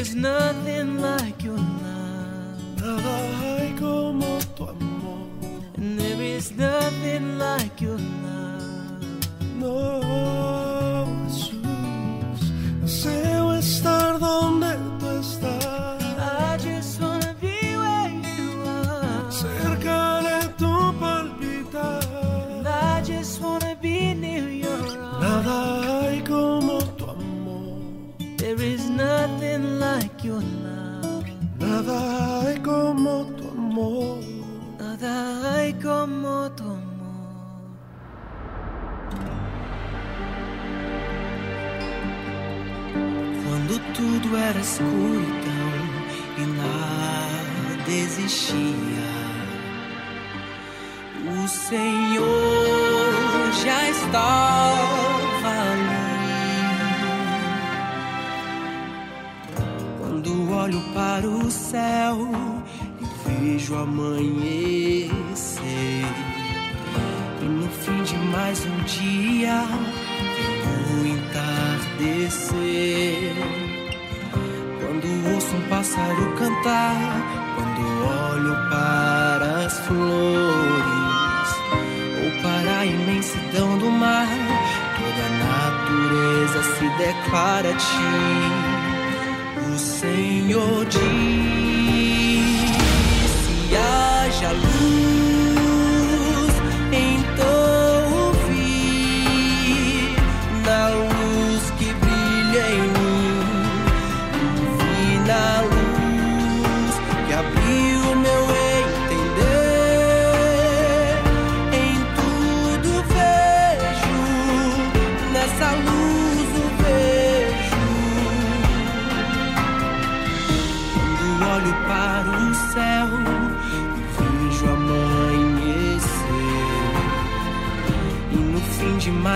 There's 0.00 0.14
nothing 0.14 1.02
like 1.02 1.44
your 1.44 1.58
escuridão 44.80 45.82
e 46.38 46.40
nada 46.56 47.82
desistia. 47.84 49.10
O 51.26 51.48
Senhor 51.48 52.24
já 53.62 53.90
estava 53.90 55.48
ali. 55.48 56.00
Quando 59.98 60.50
olho 60.52 60.80
para 60.94 61.28
o 61.28 61.50
céu 61.50 62.16
e 63.00 63.04
vejo 63.28 63.74
amanhecer, 63.76 65.20
e 67.42 67.44
no 67.44 67.68
fim 67.68 68.02
de 68.02 68.16
mais 68.16 68.64
um 68.64 68.82
dia 68.84 69.62
declara 87.00 87.30
para 87.30 87.72
ti. 87.74 88.08
O 89.66 89.78
Senhor 89.78 90.84
diz: 90.86 91.00
se 93.40 93.76
haja 93.76 94.52
luz. 94.52 94.69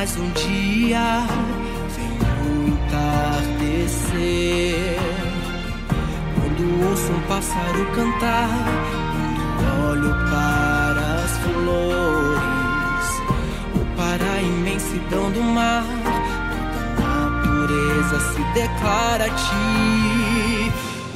um 0.04 0.30
dia 0.32 1.26
vem 1.96 2.12
entardecer. 2.68 4.20
Quando 6.34 6.62
ouço 6.90 7.10
um 7.10 7.20
pássaro 7.22 7.86
cantar, 7.94 8.50
quando 9.16 9.64
olho 9.88 10.12
para 10.30 11.04
as 11.24 11.32
flores, 11.38 13.08
ou 13.74 13.84
para 13.96 14.26
a 14.30 14.42
imensidão 14.42 15.30
do 15.30 15.40
mar, 15.42 15.84
toda 16.96 17.08
a 17.08 17.30
natureza 17.30 18.20
se 18.32 18.42
declara 18.52 19.24
a 19.24 19.30
ti, 19.30 20.72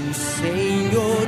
o 0.08 0.14
Senhor. 0.14 1.27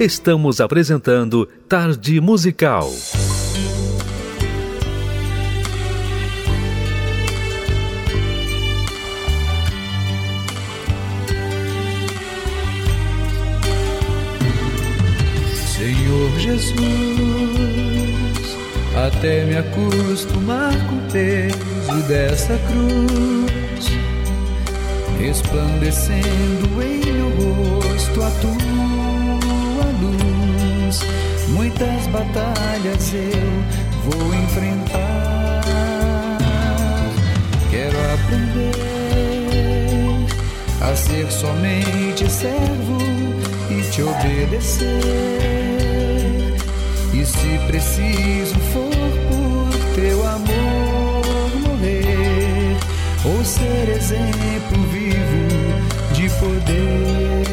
Estamos 0.00 0.62
apresentando 0.62 1.46
Tarde 1.68 2.22
Musical. 2.22 2.88
Senhor 15.66 16.30
Jesus, 16.38 16.78
até 19.06 19.44
me 19.44 19.58
acostumar 19.58 20.72
com 20.86 20.96
o 20.96 21.10
peso 21.12 22.08
dessa 22.08 22.58
cruz, 22.70 23.90
resplandecendo 25.18 26.82
em 26.82 27.04
meu 27.12 27.28
rosto 27.36 28.22
a 28.22 28.30
tua 28.40 28.69
batalhas 32.10 33.14
eu 33.14 34.10
vou 34.10 34.34
enfrentar. 34.34 35.60
Quero 37.70 37.96
aprender 38.14 38.90
a 40.80 40.96
ser 40.96 41.30
somente 41.30 42.30
servo 42.30 42.98
e 43.70 43.82
te 43.90 44.02
obedecer. 44.02 44.88
E 47.12 47.24
se 47.24 47.58
preciso 47.66 48.58
for 48.72 48.90
por 49.28 49.68
teu 49.94 50.26
amor 50.26 51.50
morrer, 51.66 52.76
ou 53.24 53.44
ser 53.44 53.88
exemplo 53.88 54.82
vivo 54.90 55.48
de 56.12 56.28
poder, 56.38 57.49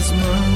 tuas 0.00 0.12
mãos. 0.12 0.49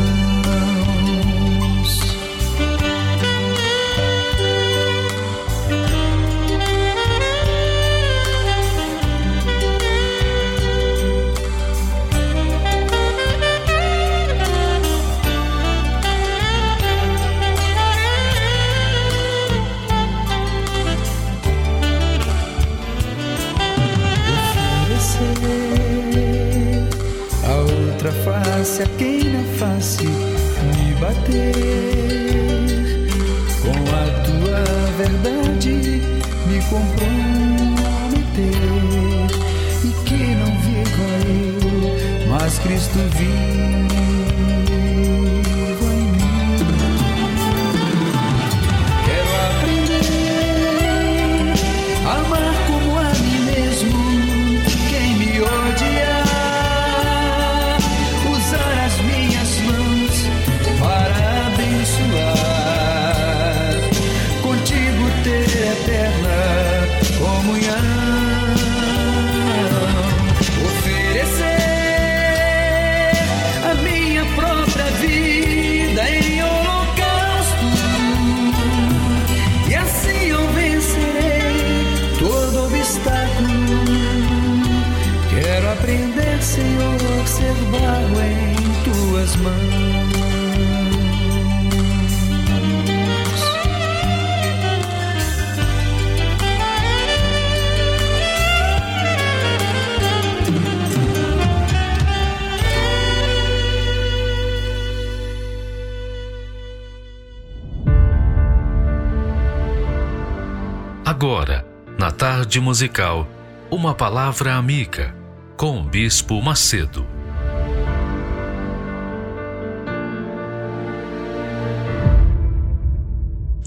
Musical, 112.74 113.30
uma 113.70 113.94
palavra 113.94 114.56
amiga 114.56 115.14
com 115.56 115.80
o 115.80 115.84
Bispo 115.84 116.42
Macedo. 116.42 117.06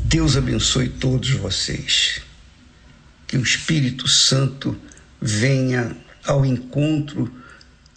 Deus 0.03 0.35
abençoe 0.35 0.89
todos 0.89 1.29
vocês. 1.29 2.21
Que 3.25 3.37
o 3.37 3.41
Espírito 3.41 4.09
Santo 4.09 4.77
venha 5.21 5.95
ao 6.25 6.45
encontro 6.45 7.33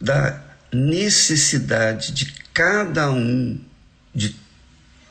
da 0.01 0.41
necessidade 0.73 2.13
de 2.13 2.27
cada 2.55 3.11
um, 3.11 3.59
de 4.15 4.37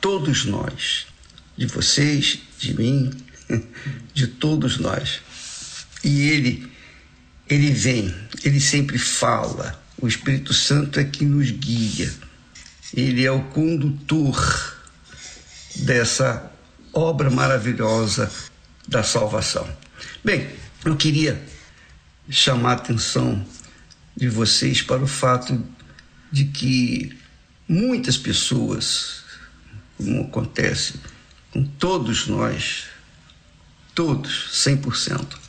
todos 0.00 0.46
nós, 0.46 1.06
de 1.58 1.66
vocês, 1.66 2.38
de 2.58 2.74
mim, 2.74 3.10
de 4.14 4.28
todos 4.28 4.78
nós. 4.78 5.20
E 6.02 6.28
ele 6.28 6.70
ele 7.50 7.72
vem, 7.72 8.14
ele 8.44 8.60
sempre 8.60 8.96
fala. 8.96 9.82
O 10.00 10.06
Espírito 10.06 10.54
Santo 10.54 11.00
é 11.00 11.04
que 11.04 11.24
nos 11.24 11.50
guia. 11.50 12.14
Ele 12.94 13.24
é 13.24 13.30
o 13.30 13.42
condutor 13.46 14.78
dessa 15.74 16.48
obra 16.92 17.28
maravilhosa 17.28 18.30
da 18.86 19.02
salvação. 19.02 19.68
Bem, 20.24 20.48
eu 20.84 20.96
queria 20.96 21.44
chamar 22.28 22.70
a 22.70 22.74
atenção 22.74 23.44
de 24.16 24.28
vocês 24.28 24.80
para 24.80 25.02
o 25.02 25.08
fato 25.08 25.60
de 26.30 26.44
que 26.44 27.18
muitas 27.68 28.16
pessoas, 28.16 29.24
como 29.96 30.22
acontece 30.22 30.94
com 31.50 31.64
todos 31.64 32.28
nós, 32.28 32.84
todos, 33.92 34.50
100%, 34.52 35.39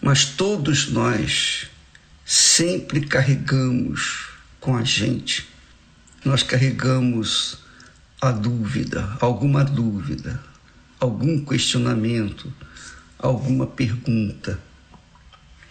mas 0.00 0.24
todos 0.24 0.90
nós 0.90 1.68
sempre 2.24 3.00
carregamos 3.00 4.30
com 4.60 4.76
a 4.76 4.82
gente, 4.82 5.48
nós 6.24 6.42
carregamos 6.42 7.58
a 8.20 8.32
dúvida, 8.32 9.16
alguma 9.20 9.64
dúvida, 9.64 10.42
algum 10.98 11.44
questionamento, 11.44 12.52
alguma 13.18 13.66
pergunta. 13.66 14.58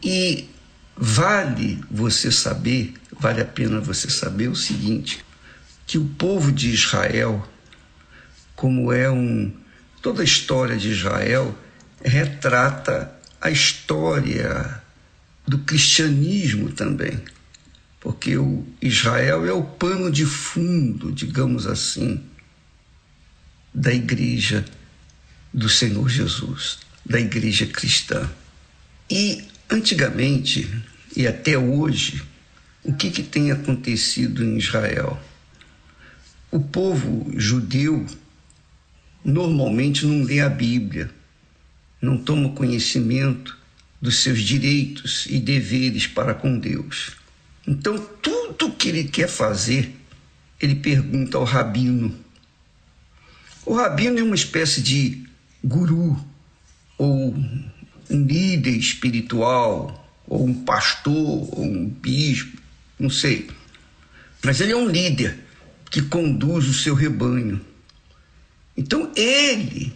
E 0.04 0.50
vale 0.96 1.84
você 1.90 2.32
saber, 2.32 2.94
vale 3.12 3.42
a 3.42 3.46
pena 3.46 3.80
você 3.80 4.10
saber 4.10 4.48
o 4.48 4.56
seguinte: 4.56 5.26
que 5.86 5.98
o 5.98 6.06
povo 6.06 6.52
de 6.52 6.70
Israel, 6.70 7.48
como 8.56 8.92
é 8.92 9.10
um 9.10 9.54
toda 10.02 10.22
a 10.22 10.26
história 10.26 10.78
de 10.78 10.92
Israel 10.92 11.58
retrata 12.04 13.15
a 13.46 13.52
história 13.52 14.82
do 15.48 15.60
cristianismo 15.60 16.72
também, 16.72 17.20
porque 18.00 18.36
o 18.38 18.66
Israel 18.82 19.46
é 19.46 19.54
o 19.54 19.64
pano 19.64 20.10
de 20.10 20.26
fundo, 20.26 21.12
digamos 21.12 21.68
assim, 21.68 22.24
da 23.72 23.94
igreja 23.94 24.66
do 25.54 25.70
Senhor 25.70 26.10
Jesus, 26.10 26.80
da 27.06 27.20
igreja 27.20 27.68
cristã. 27.68 28.28
E 29.12 29.48
antigamente 29.70 30.68
e 31.16 31.28
até 31.28 31.56
hoje, 31.56 32.24
o 32.84 32.94
que, 32.94 33.12
que 33.12 33.22
tem 33.22 33.52
acontecido 33.52 34.44
em 34.44 34.58
Israel? 34.58 35.22
O 36.50 36.60
povo 36.60 37.32
judeu 37.38 38.08
normalmente 39.24 40.04
não 40.04 40.24
lê 40.24 40.40
a 40.40 40.50
Bíblia, 40.50 41.12
não 42.06 42.18
toma 42.18 42.50
conhecimento 42.50 43.58
dos 44.00 44.20
seus 44.20 44.42
direitos 44.42 45.26
e 45.28 45.40
deveres 45.40 46.06
para 46.06 46.34
com 46.34 46.58
Deus. 46.60 47.14
Então, 47.68 47.98
tudo 48.22 48.72
que 48.74 48.90
ele 48.90 49.06
quer 49.06 49.28
fazer, 49.28 49.96
ele 50.62 50.76
pergunta 50.76 51.38
ao 51.38 51.44
rabino. 51.44 52.16
O 53.66 53.74
rabino 53.74 54.20
é 54.20 54.24
uma 54.24 54.36
espécie 54.36 54.82
de 54.82 55.26
guru 55.64 56.24
ou 56.98 57.36
um 58.10 58.24
líder 58.24 58.78
espiritual, 58.78 60.08
ou 60.28 60.46
um 60.46 60.54
pastor, 60.54 61.16
ou 61.16 61.64
um 61.64 61.90
bispo, 61.90 62.62
não 63.00 63.10
sei. 63.10 63.50
Mas 64.44 64.62
ele 64.62 64.72
é 64.72 64.76
um 64.76 64.88
líder 64.88 65.40
que 65.90 66.04
conduz 66.04 66.68
o 66.68 66.74
seu 66.74 66.94
rebanho. 66.94 67.60
Então 68.78 69.12
ele 69.16 69.92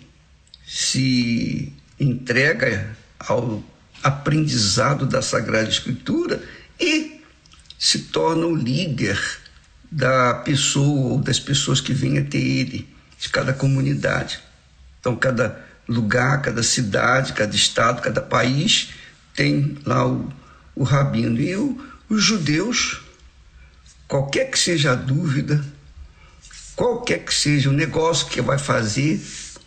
se 0.66 1.72
entrega 2.00 2.95
ao 3.20 3.64
aprendizado 4.02 5.06
da 5.06 5.22
Sagrada 5.22 5.70
Escritura 5.70 6.41
e 6.80 7.22
se 7.78 8.00
torna 8.00 8.45
o 8.45 8.56
líder 8.56 9.20
da 9.91 10.36
pessoa 10.36 11.14
ou 11.14 11.18
das 11.18 11.39
pessoas 11.39 11.82
que 11.82 11.93
vêm 11.93 12.18
até 12.18 12.38
ele, 12.38 12.88
de 13.18 13.30
cada 13.30 13.54
comunidade. 13.54 14.39
Então, 15.00 15.16
cada 15.16 15.66
lugar, 15.88 16.41
cada 16.41 16.62
cidade, 16.62 17.34
cada 17.34 17.56
estado, 17.56 18.02
cada 18.02 18.22
país 18.22 18.89
tem 19.34 19.78
lá 19.86 20.08
o, 20.08 20.32
o 20.76 20.84
rabino. 20.84 21.39
E 21.39 21.56
o, 21.56 21.82
os 22.10 22.24
judeus, 22.24 23.02
qualquer 24.08 24.52
que 24.52 24.60
seja 24.60 24.91
a 24.91 24.95
dúvida, 24.95 25.64
qualquer 26.76 27.26
que 27.26 27.34
seja 27.34 27.70
o 27.70 27.74
negócio 27.74 28.28
que 28.28 28.41
vai 28.41 28.60
fazer, 28.60 29.20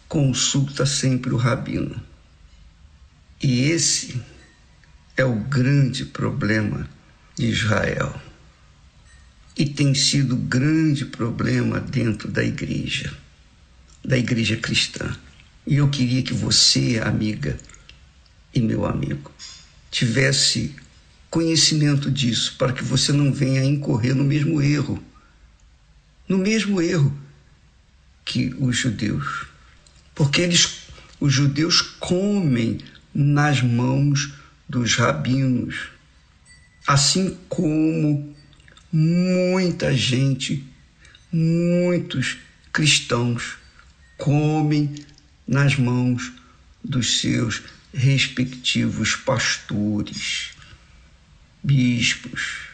consulta 0.09 0.87
sempre 0.87 1.33
o 1.33 1.37
rabino. 1.37 2.12
E 3.43 3.63
esse 3.63 4.23
é 5.17 5.25
o 5.25 5.35
grande 5.35 6.05
problema 6.05 6.89
de 7.37 7.47
Israel. 7.47 8.23
E 9.59 9.67
tem 9.67 9.93
sido 9.95 10.37
grande 10.37 11.05
problema 11.05 11.81
dentro 11.81 12.31
da 12.31 12.45
igreja, 12.45 13.13
da 14.05 14.17
igreja 14.17 14.57
cristã. 14.57 15.17
E 15.67 15.77
eu 15.77 15.91
queria 15.91 16.23
que 16.23 16.33
você, 16.33 17.01
amiga 17.05 17.59
e 18.55 18.61
meu 18.61 18.87
amigo, 18.87 19.33
tivesse 19.91 20.77
conhecimento 21.29 22.11
disso, 22.11 22.55
para 22.57 22.73
que 22.73 22.85
você 22.85 23.13
não 23.13 23.33
venha 23.33 23.65
incorrer 23.65 24.15
no 24.15 24.23
mesmo 24.23 24.63
erro. 24.63 25.03
No 26.29 26.39
mesmo 26.39 26.81
erro 26.81 27.13
que 28.25 28.55
os 28.59 28.77
judeus. 28.77 29.47
Porque 30.15 30.43
eles, 30.43 30.83
os 31.19 31.33
judeus 31.33 31.81
comem 31.81 32.79
nas 33.15 33.61
mãos 33.63 34.33
dos 34.69 34.95
rabinos, 34.97 35.91
assim 36.87 37.37
como 37.49 38.35
muita 38.93 39.95
gente, 39.97 40.65
muitos 41.33 42.39
cristãos 42.73 43.57
comem 44.17 44.95
nas 45.47 45.77
mãos 45.77 46.33
dos 46.83 47.21
seus 47.21 47.63
respectivos 47.93 49.15
pastores, 49.15 50.51
bispos, 51.63 52.67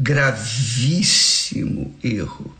Gravíssimo 0.00 1.92
erro. 2.04 2.56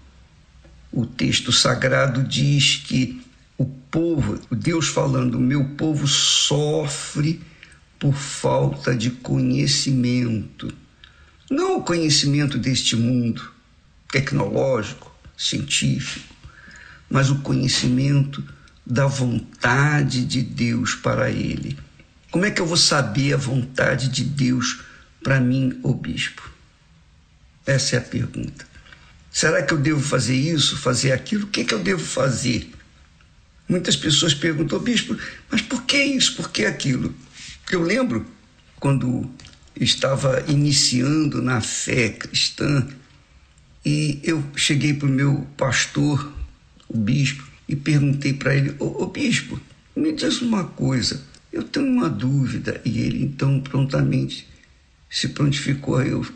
O 0.90 1.06
texto 1.06 1.52
sagrado 1.52 2.24
diz 2.24 2.82
que 2.84 3.22
o 3.56 3.64
povo, 3.64 4.40
Deus 4.50 4.88
falando, 4.88 5.36
o 5.36 5.40
meu 5.40 5.64
povo 5.76 6.08
sofre 6.08 7.40
por 7.96 8.12
falta 8.12 8.92
de 8.92 9.10
conhecimento. 9.10 10.74
Não 11.48 11.76
o 11.76 11.82
conhecimento 11.84 12.58
deste 12.58 12.96
mundo 12.96 13.52
tecnológico, 14.10 15.14
científico, 15.36 16.34
mas 17.08 17.30
o 17.30 17.38
conhecimento 17.38 18.42
da 18.84 19.06
vontade 19.06 20.24
de 20.24 20.42
Deus 20.42 20.96
para 20.96 21.30
ele. 21.30 21.78
Como 22.32 22.44
é 22.44 22.50
que 22.50 22.60
eu 22.60 22.66
vou 22.66 22.76
saber 22.76 23.34
a 23.34 23.36
vontade 23.36 24.08
de 24.08 24.24
Deus 24.24 24.80
para 25.22 25.38
mim, 25.38 25.78
o 25.84 25.94
bispo? 25.94 26.47
Essa 27.68 27.96
é 27.96 27.98
a 27.98 28.02
pergunta. 28.02 28.66
Será 29.30 29.62
que 29.62 29.74
eu 29.74 29.78
devo 29.78 30.00
fazer 30.00 30.34
isso, 30.34 30.78
fazer 30.78 31.12
aquilo? 31.12 31.44
O 31.44 31.48
que, 31.48 31.60
é 31.60 31.64
que 31.64 31.74
eu 31.74 31.78
devo 31.78 32.02
fazer? 32.02 32.72
Muitas 33.68 33.94
pessoas 33.94 34.32
perguntam, 34.32 34.78
bispo, 34.78 35.14
mas 35.50 35.60
por 35.60 35.82
que 35.82 36.02
isso, 36.02 36.34
por 36.34 36.50
que 36.50 36.64
aquilo? 36.64 37.14
Eu 37.70 37.82
lembro 37.82 38.24
quando 38.80 39.30
estava 39.78 40.42
iniciando 40.48 41.42
na 41.42 41.60
fé 41.60 42.08
cristã 42.08 42.88
e 43.84 44.18
eu 44.24 44.42
cheguei 44.56 44.94
para 44.94 45.06
o 45.06 45.12
meu 45.12 45.46
pastor, 45.54 46.32
o 46.88 46.96
bispo, 46.96 47.46
e 47.68 47.76
perguntei 47.76 48.32
para 48.32 48.56
ele: 48.56 48.74
Ô, 48.78 49.02
ô 49.02 49.06
bispo, 49.08 49.60
me 49.94 50.14
diz 50.14 50.40
uma 50.40 50.64
coisa, 50.64 51.22
eu 51.52 51.62
tenho 51.62 51.86
uma 51.86 52.08
dúvida. 52.08 52.80
E 52.82 53.00
ele 53.00 53.22
então 53.22 53.60
prontamente 53.60 54.48
se 55.10 55.28
prontificou 55.28 55.98
a, 55.98 56.06
eu, 56.06 56.26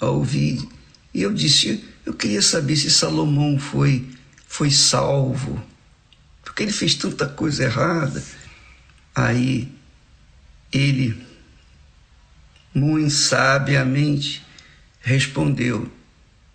a 0.00 0.06
ouvir. 0.06 0.66
E 1.12 1.22
eu 1.22 1.32
disse: 1.32 1.84
Eu 2.06 2.14
queria 2.14 2.42
saber 2.42 2.76
se 2.76 2.90
Salomão 2.90 3.58
foi, 3.58 4.08
foi 4.46 4.70
salvo, 4.70 5.62
porque 6.42 6.62
ele 6.62 6.72
fez 6.72 6.94
tanta 6.94 7.26
coisa 7.26 7.64
errada. 7.64 8.22
Aí 9.14 9.68
ele, 10.72 11.20
muito 12.74 13.10
sabiamente, 13.10 14.44
respondeu: 15.00 15.90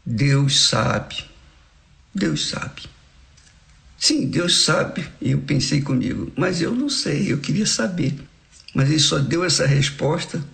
Deus 0.06 0.68
sabe, 0.68 1.26
Deus 2.14 2.50
sabe. 2.50 2.84
Sim, 3.98 4.28
Deus 4.28 4.64
sabe, 4.64 5.08
eu 5.22 5.39
pensei 5.41 5.82
comigo, 5.82 6.32
mas 6.36 6.62
eu 6.62 6.76
não 6.76 6.89
sei, 6.89 7.32
eu 7.32 7.39
queria 7.39 7.66
saber. 7.66 8.14
Mas 8.74 8.89
ele 8.89 9.00
só 9.00 9.18
deu 9.20 9.43
essa 9.43 9.66
resposta 9.66 10.46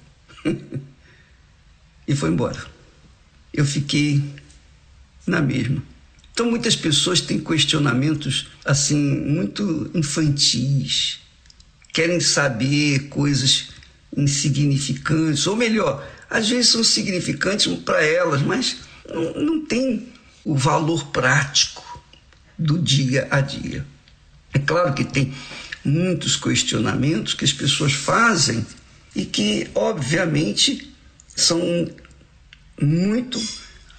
e 2.08 2.16
foi 2.16 2.30
embora. 2.30 2.71
Eu 3.54 3.66
fiquei 3.66 4.24
na 5.26 5.42
mesma. 5.42 5.84
Então 6.34 6.50
muitas 6.50 6.76
pessoas 6.76 7.22
têm 7.22 7.40
questionamentos 7.40 8.48
assim 8.64 8.98
muito 8.98 9.92
infantis, 9.94 11.20
querem 11.94 12.20
saber 12.20 13.10
coisas 13.10 13.70
insignificantes, 14.16 15.46
ou 15.48 15.56
melhor, 15.56 16.06
às 16.30 16.50
vezes 16.50 16.72
são 16.72 16.84
significantes 16.84 17.68
para 17.80 18.04
elas, 18.04 18.42
mas 18.42 18.78
não, 19.08 19.34
não 19.34 19.66
tem 19.66 20.08
o 20.44 20.56
valor 20.56 21.08
prático 21.08 22.02
do 22.58 22.80
dia 22.80 23.28
a 23.30 23.42
dia. 23.42 23.86
É 24.54 24.60
claro 24.60 24.94
que 24.94 25.04
tem 25.04 25.34
muitos 25.84 26.36
questionamentos 26.36 27.34
que 27.34 27.46
as 27.46 27.54
pessoas 27.54 27.94
fazem 27.94 28.66
e 29.16 29.26
que, 29.26 29.70
obviamente, 29.74 30.94
são 31.36 31.60
muito 32.82 33.40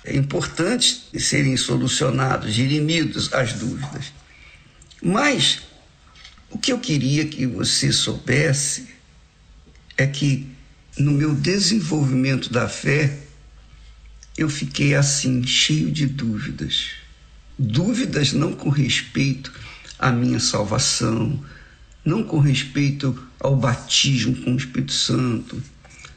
importantes 0.06 1.04
serem 1.18 1.56
solucionados, 1.56 2.54
dirimidos 2.54 3.32
as 3.32 3.52
dúvidas. 3.52 4.12
Mas 5.02 5.60
o 6.50 6.58
que 6.58 6.72
eu 6.72 6.78
queria 6.78 7.26
que 7.26 7.46
você 7.46 7.92
soubesse 7.92 8.88
é 9.96 10.06
que 10.06 10.46
no 10.98 11.12
meu 11.12 11.34
desenvolvimento 11.34 12.52
da 12.52 12.68
fé, 12.68 13.18
eu 14.36 14.48
fiquei 14.48 14.94
assim, 14.94 15.46
cheio 15.46 15.90
de 15.90 16.06
dúvidas. 16.06 16.90
Dúvidas 17.58 18.32
não 18.32 18.52
com 18.52 18.68
respeito 18.68 19.52
à 19.98 20.10
minha 20.10 20.40
salvação, 20.40 21.42
não 22.04 22.22
com 22.22 22.38
respeito 22.38 23.16
ao 23.38 23.56
batismo 23.56 24.34
com 24.36 24.54
o 24.54 24.56
Espírito 24.56 24.92
Santo, 24.92 25.62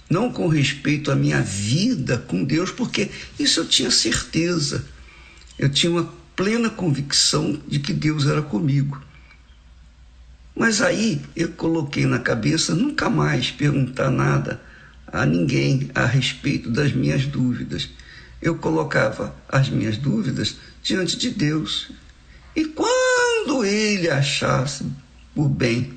não 0.10 0.32
com 0.32 0.48
respeito 0.48 1.12
à 1.12 1.16
minha 1.16 1.42
vida 1.42 2.18
com 2.18 2.44
Deus, 2.44 2.72
porque 2.72 3.10
isso 3.40 3.62
eu 3.62 3.66
tinha 3.66 3.90
certeza. 3.90 4.86
Eu 5.58 5.70
tinha 5.70 5.92
uma 5.92 6.14
plena 6.36 6.70
convicção 6.70 7.60
de 7.68 7.80
que 7.80 7.94
Deus 7.94 8.26
era 8.26 8.42
comigo. 8.42 9.02
Mas 10.56 10.82
aí 10.82 11.22
eu 11.36 11.50
coloquei 11.50 12.06
na 12.06 12.20
cabeça 12.20 12.76
nunca 12.76 13.10
mais 13.10 13.52
perguntar 13.52 14.10
nada 14.10 14.62
a 15.08 15.26
ninguém 15.26 15.90
a 15.94 16.06
respeito 16.06 16.70
das 16.70 16.94
minhas 16.94 17.26
dúvidas. 17.26 17.90
Eu 18.42 18.56
colocava 18.56 19.36
as 19.50 19.70
minhas 19.70 19.98
dúvidas 19.98 20.58
diante 20.84 21.18
de 21.18 21.30
Deus. 21.32 21.92
E 22.56 22.66
quando 22.66 23.66
ele 23.66 24.10
achasse 24.10 24.86
por 25.34 25.50
bem 25.50 25.94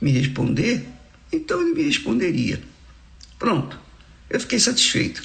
me 0.00 0.10
responder, 0.10 0.88
então 1.32 1.60
ele 1.60 1.74
me 1.74 1.82
responderia. 1.82 2.60
Pronto, 3.44 3.78
eu 4.30 4.40
fiquei 4.40 4.58
satisfeito. 4.58 5.22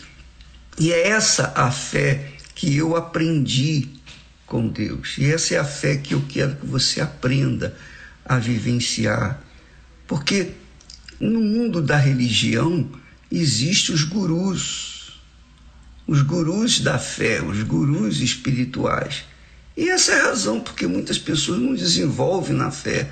E 0.78 0.92
é 0.92 1.08
essa 1.08 1.54
a 1.56 1.72
fé 1.72 2.34
que 2.54 2.76
eu 2.76 2.98
aprendi 2.98 3.88
com 4.46 4.68
Deus. 4.68 5.16
E 5.18 5.32
essa 5.32 5.56
é 5.56 5.58
a 5.58 5.64
fé 5.64 5.96
que 5.96 6.14
eu 6.14 6.22
quero 6.28 6.58
que 6.58 6.66
você 6.66 7.00
aprenda 7.00 7.78
a 8.26 8.38
vivenciar. 8.38 9.42
Porque 10.06 10.52
no 11.18 11.40
mundo 11.40 11.82
da 11.82 11.96
religião 11.96 12.92
existem 13.32 13.96
os 13.96 14.04
gurus, 14.04 15.22
os 16.06 16.22
gurus 16.22 16.82
da 16.82 17.00
fé, 17.00 17.42
os 17.42 17.64
gurus 17.64 18.20
espirituais. 18.20 19.24
E 19.78 19.88
essa 19.88 20.12
é 20.12 20.20
a 20.20 20.26
razão 20.26 20.60
porque 20.60 20.86
muitas 20.86 21.18
pessoas 21.18 21.62
não 21.62 21.74
desenvolvem 21.74 22.58
na 22.58 22.70
fé. 22.70 23.10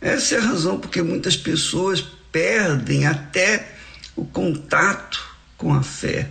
Essa 0.00 0.36
é 0.36 0.38
a 0.38 0.42
razão 0.42 0.78
porque 0.78 1.02
muitas 1.02 1.36
pessoas 1.36 2.00
perdem 2.30 3.04
até 3.04 3.72
o 4.16 4.24
contato 4.24 5.36
com 5.56 5.72
a 5.72 5.82
fé, 5.82 6.30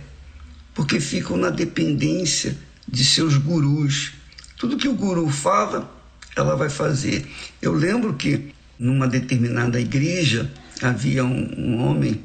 porque 0.74 1.00
ficam 1.00 1.36
na 1.36 1.48
dependência 1.48 2.58
de 2.86 3.04
seus 3.04 3.36
gurus. 3.36 4.12
Tudo 4.58 4.76
que 4.76 4.88
o 4.88 4.94
guru 4.94 5.30
fala, 5.30 5.90
ela 6.34 6.56
vai 6.56 6.68
fazer. 6.68 7.26
Eu 7.62 7.72
lembro 7.72 8.14
que 8.14 8.52
numa 8.78 9.06
determinada 9.06 9.80
igreja 9.80 10.50
havia 10.82 11.24
um, 11.24 11.54
um 11.56 11.80
homem 11.82 12.22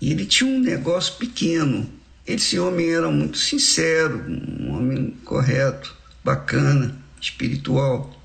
e 0.00 0.12
ele 0.12 0.24
tinha 0.24 0.48
um 0.48 0.60
negócio 0.60 1.14
pequeno. 1.14 1.88
Esse 2.26 2.58
homem 2.58 2.90
era 2.90 3.10
muito 3.10 3.38
sincero, 3.38 4.24
um 4.28 4.76
homem 4.76 5.16
correto, 5.24 5.94
bacana, 6.24 6.96
espiritual. 7.20 8.16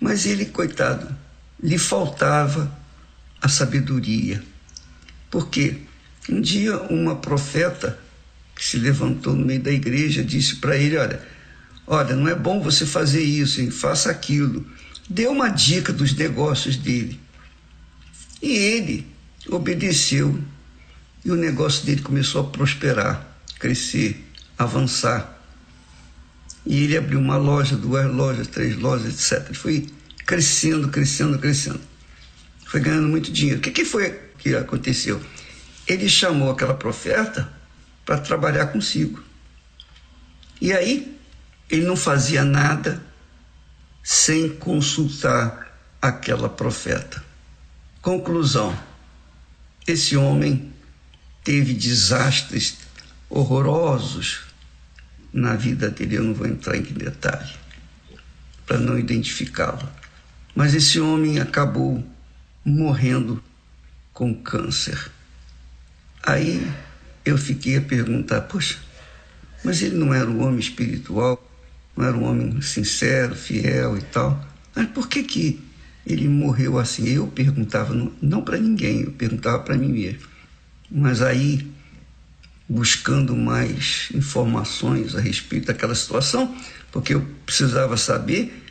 Mas 0.00 0.24
ele, 0.24 0.46
coitado, 0.46 1.14
lhe 1.62 1.76
faltava 1.76 2.74
a 3.40 3.48
sabedoria. 3.48 4.42
Porque 5.30 5.76
um 6.28 6.40
dia 6.40 6.76
uma 6.82 7.16
profeta 7.16 7.98
que 8.54 8.64
se 8.64 8.76
levantou 8.76 9.34
no 9.34 9.46
meio 9.46 9.62
da 9.62 9.70
igreja 9.70 10.22
disse 10.22 10.56
para 10.56 10.76
ele: 10.76 10.96
Olha, 10.96 11.22
olha, 11.86 12.16
não 12.16 12.28
é 12.28 12.34
bom 12.34 12.60
você 12.60 12.84
fazer 12.84 13.22
isso, 13.22 13.60
hein? 13.60 13.70
faça 13.70 14.10
aquilo. 14.10 14.66
Deu 15.08 15.32
uma 15.32 15.48
dica 15.48 15.92
dos 15.92 16.14
negócios 16.14 16.76
dele. 16.76 17.18
E 18.42 18.50
ele 18.50 19.06
obedeceu 19.48 20.38
e 21.24 21.30
o 21.30 21.36
negócio 21.36 21.84
dele 21.84 22.00
começou 22.00 22.42
a 22.42 22.44
prosperar, 22.44 23.26
crescer, 23.58 24.24
avançar. 24.58 25.38
E 26.64 26.84
ele 26.84 26.96
abriu 26.96 27.18
uma 27.18 27.36
loja, 27.36 27.76
duas 27.76 28.10
lojas, 28.12 28.46
três 28.46 28.76
lojas, 28.76 29.32
etc. 29.32 29.54
Foi 29.54 29.86
crescendo, 30.26 30.88
crescendo, 30.88 31.38
crescendo. 31.38 31.80
Foi 32.66 32.80
ganhando 32.80 33.08
muito 33.08 33.32
dinheiro. 33.32 33.58
O 33.58 33.62
que, 33.62 33.70
que 33.70 33.84
foi 33.84 34.29
que 34.40 34.54
aconteceu? 34.54 35.20
Ele 35.86 36.08
chamou 36.08 36.50
aquela 36.50 36.74
profeta 36.74 37.52
para 38.04 38.18
trabalhar 38.18 38.66
consigo. 38.66 39.22
E 40.60 40.72
aí, 40.72 41.16
ele 41.70 41.86
não 41.86 41.96
fazia 41.96 42.44
nada 42.44 43.02
sem 44.02 44.48
consultar 44.48 45.78
aquela 46.00 46.48
profeta. 46.48 47.22
Conclusão: 48.02 48.76
esse 49.86 50.16
homem 50.16 50.72
teve 51.44 51.74
desastres 51.74 52.78
horrorosos 53.28 54.40
na 55.32 55.54
vida 55.54 55.90
dele. 55.90 56.16
Eu 56.16 56.24
não 56.24 56.34
vou 56.34 56.46
entrar 56.46 56.76
em 56.76 56.82
detalhe 56.82 57.52
para 58.66 58.78
não 58.78 58.98
identificá-lo. 58.98 59.88
Mas 60.54 60.74
esse 60.74 61.00
homem 61.00 61.40
acabou 61.40 62.04
morrendo 62.64 63.42
com 64.20 64.34
câncer. 64.34 65.10
Aí 66.22 66.70
eu 67.24 67.38
fiquei 67.38 67.78
a 67.78 67.80
perguntar: 67.80 68.42
poxa, 68.42 68.76
mas 69.64 69.80
ele 69.80 69.96
não 69.96 70.12
era 70.12 70.28
um 70.28 70.42
homem 70.42 70.60
espiritual, 70.60 71.42
não 71.96 72.04
era 72.04 72.14
um 72.14 72.24
homem 72.24 72.60
sincero, 72.60 73.34
fiel 73.34 73.96
e 73.96 74.02
tal. 74.02 74.38
Mas 74.76 74.88
por 74.88 75.08
que 75.08 75.22
que 75.22 75.64
ele 76.06 76.28
morreu 76.28 76.78
assim? 76.78 77.08
Eu 77.08 77.28
perguntava, 77.28 77.94
não, 77.94 78.12
não 78.20 78.42
para 78.42 78.58
ninguém, 78.58 79.04
eu 79.04 79.12
perguntava 79.12 79.60
para 79.60 79.74
mim 79.74 79.90
mesmo. 79.90 80.28
Mas 80.90 81.22
aí, 81.22 81.66
buscando 82.68 83.34
mais 83.34 84.10
informações 84.12 85.14
a 85.14 85.20
respeito 85.20 85.68
daquela 85.68 85.94
situação, 85.94 86.54
porque 86.92 87.14
eu 87.14 87.26
precisava 87.46 87.96
saber, 87.96 88.66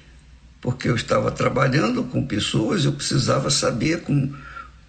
porque 0.61 0.87
eu 0.87 0.95
estava 0.95 1.31
trabalhando 1.31 2.03
com 2.03 2.23
pessoas, 2.23 2.85
eu 2.85 2.93
precisava 2.93 3.49
saber 3.49 4.01
com, 4.01 4.31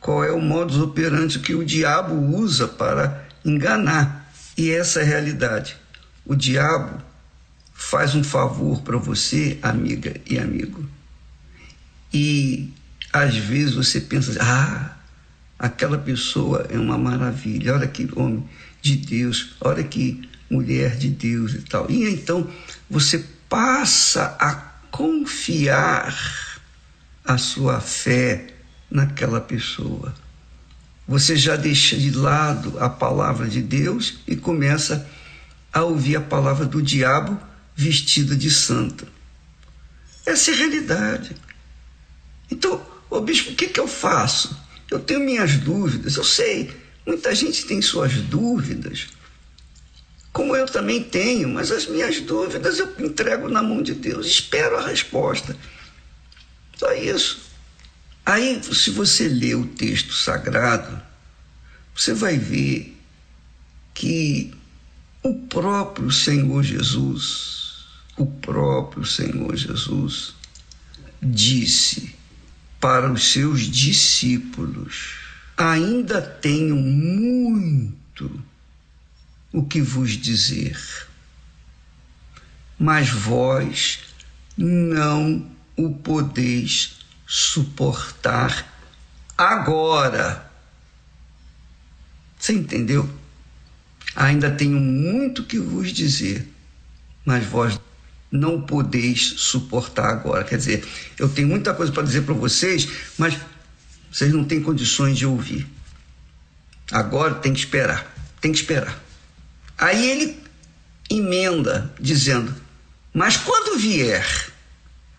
qual 0.01 0.25
é 0.25 0.33
o 0.33 0.41
modus 0.41 0.79
operandi 0.79 1.39
que 1.39 1.55
o 1.55 1.65
diabo 1.65 2.15
usa 2.15 2.67
para 2.67 3.29
enganar. 3.45 4.33
E 4.57 4.71
essa 4.71 5.01
é 5.01 5.03
a 5.03 5.07
realidade. 5.07 5.77
O 6.25 6.35
diabo 6.35 7.01
faz 7.75 8.15
um 8.15 8.25
favor 8.25 8.83
para 8.83 8.97
você, 8.97 9.59
amiga 9.63 10.15
e 10.27 10.39
amigo. 10.39 10.89
E 12.13 12.73
às 13.13 13.37
vezes 13.37 13.75
você 13.75 14.01
pensa, 14.01 14.37
ah, 14.41 14.97
aquela 15.59 15.99
pessoa 15.99 16.67
é 16.71 16.79
uma 16.79 16.97
maravilha, 16.97 17.75
olha 17.75 17.87
que 17.87 18.09
homem 18.17 18.49
de 18.81 18.97
Deus, 18.97 19.57
olha 19.61 19.85
que 19.85 20.29
mulher 20.51 20.97
de 20.97 21.09
Deus 21.09 21.55
e 21.55 21.63
tal. 21.63 21.91
E 21.91 22.09
então 22.09 22.49
você 22.89 23.25
passa 23.49 24.37
a 24.41 24.55
confiar 24.91 26.15
a 27.25 27.39
sua 27.39 27.81
fé 27.81 28.60
naquela 28.91 29.41
pessoa. 29.41 30.15
Você 31.07 31.37
já 31.37 31.57
deixa 31.57 31.97
de 31.97 32.11
lado 32.11 32.79
a 32.79 32.89
palavra 32.89 33.49
de 33.49 33.61
Deus 33.61 34.21
e 34.27 34.37
começa 34.37 35.09
a 35.73 35.83
ouvir 35.83 36.17
a 36.17 36.21
palavra 36.21 36.67
do 36.67 36.83
diabo 36.83 37.41
vestida 37.75 38.37
de 38.37 38.51
santa. 38.51 39.07
Essa 40.27 40.51
é 40.51 40.55
a 40.55 40.57
realidade. 40.57 41.37
Então, 42.51 42.85
ô 43.09 43.21
bispo, 43.21 43.53
o 43.53 43.55
que, 43.55 43.69
que 43.69 43.81
eu 43.81 43.89
faço? 43.89 44.57
Eu 44.91 44.99
tenho 44.99 45.21
minhas 45.21 45.57
dúvidas, 45.57 46.17
eu 46.17 46.25
sei, 46.25 46.71
muita 47.07 47.35
gente 47.35 47.65
tem 47.65 47.81
suas 47.81 48.13
dúvidas, 48.15 49.09
como 50.33 50.55
eu 50.55 50.67
também 50.67 51.03
tenho, 51.03 51.49
mas 51.49 51.71
as 51.73 51.87
minhas 51.87 52.21
dúvidas 52.21 52.79
eu 52.79 52.95
entrego 52.99 53.49
na 53.49 53.63
mão 53.63 53.83
de 53.83 53.95
Deus, 53.95 54.27
espero 54.27 54.77
a 54.77 54.87
resposta. 54.87 55.57
Só 56.77 56.93
isso. 56.93 57.50
Aí, 58.25 58.63
se 58.63 58.91
você 58.91 59.29
lê 59.29 59.55
o 59.55 59.67
texto 59.67 60.13
sagrado, 60.13 61.01
você 61.95 62.15
vai 62.15 62.39
ver 62.39 62.97
que 63.95 64.55
o 65.23 65.35
próprio 65.47 66.11
Senhor 66.11 66.63
Jesus, 66.63 67.85
o 68.17 68.27
próprio 68.27 69.05
Senhor 69.05 69.55
Jesus, 69.57 70.35
disse 71.23 72.15
para 72.81 73.13
os 73.13 73.33
seus 73.33 73.63
discípulos: 73.63 75.17
Ainda 75.57 76.23
tenho 76.23 76.77
muito 76.77 78.43
o 79.53 79.65
que 79.65 79.83
vos 79.83 80.13
dizer, 80.13 80.79
mas 82.79 83.11
vós 83.11 83.99
não 84.57 85.51
o 85.77 85.93
podeis 85.95 87.00
suportar 87.31 88.67
agora. 89.39 90.51
Você 92.37 92.53
entendeu? 92.55 93.09
Ainda 94.17 94.51
tenho 94.51 94.81
muito 94.81 95.45
que 95.45 95.57
vos 95.57 95.93
dizer, 95.93 96.53
mas 97.25 97.47
vós 97.47 97.79
não 98.33 98.61
podeis 98.61 99.35
suportar 99.37 100.11
agora. 100.11 100.43
Quer 100.43 100.57
dizer, 100.57 100.85
eu 101.17 101.29
tenho 101.29 101.47
muita 101.47 101.73
coisa 101.73 101.93
para 101.93 102.03
dizer 102.03 102.23
para 102.23 102.35
vocês, 102.35 102.89
mas 103.17 103.39
vocês 104.11 104.33
não 104.33 104.45
têm 104.45 104.61
condições 104.61 105.17
de 105.17 105.25
ouvir. 105.25 105.69
Agora 106.91 107.37
tem 107.37 107.53
que 107.53 107.61
esperar, 107.61 108.13
tem 108.41 108.51
que 108.51 108.59
esperar. 108.59 109.01
Aí 109.79 110.11
ele 110.11 110.43
emenda 111.09 111.95
dizendo: 112.01 112.53
Mas 113.15 113.37
quando 113.37 113.79
vier, 113.79 114.27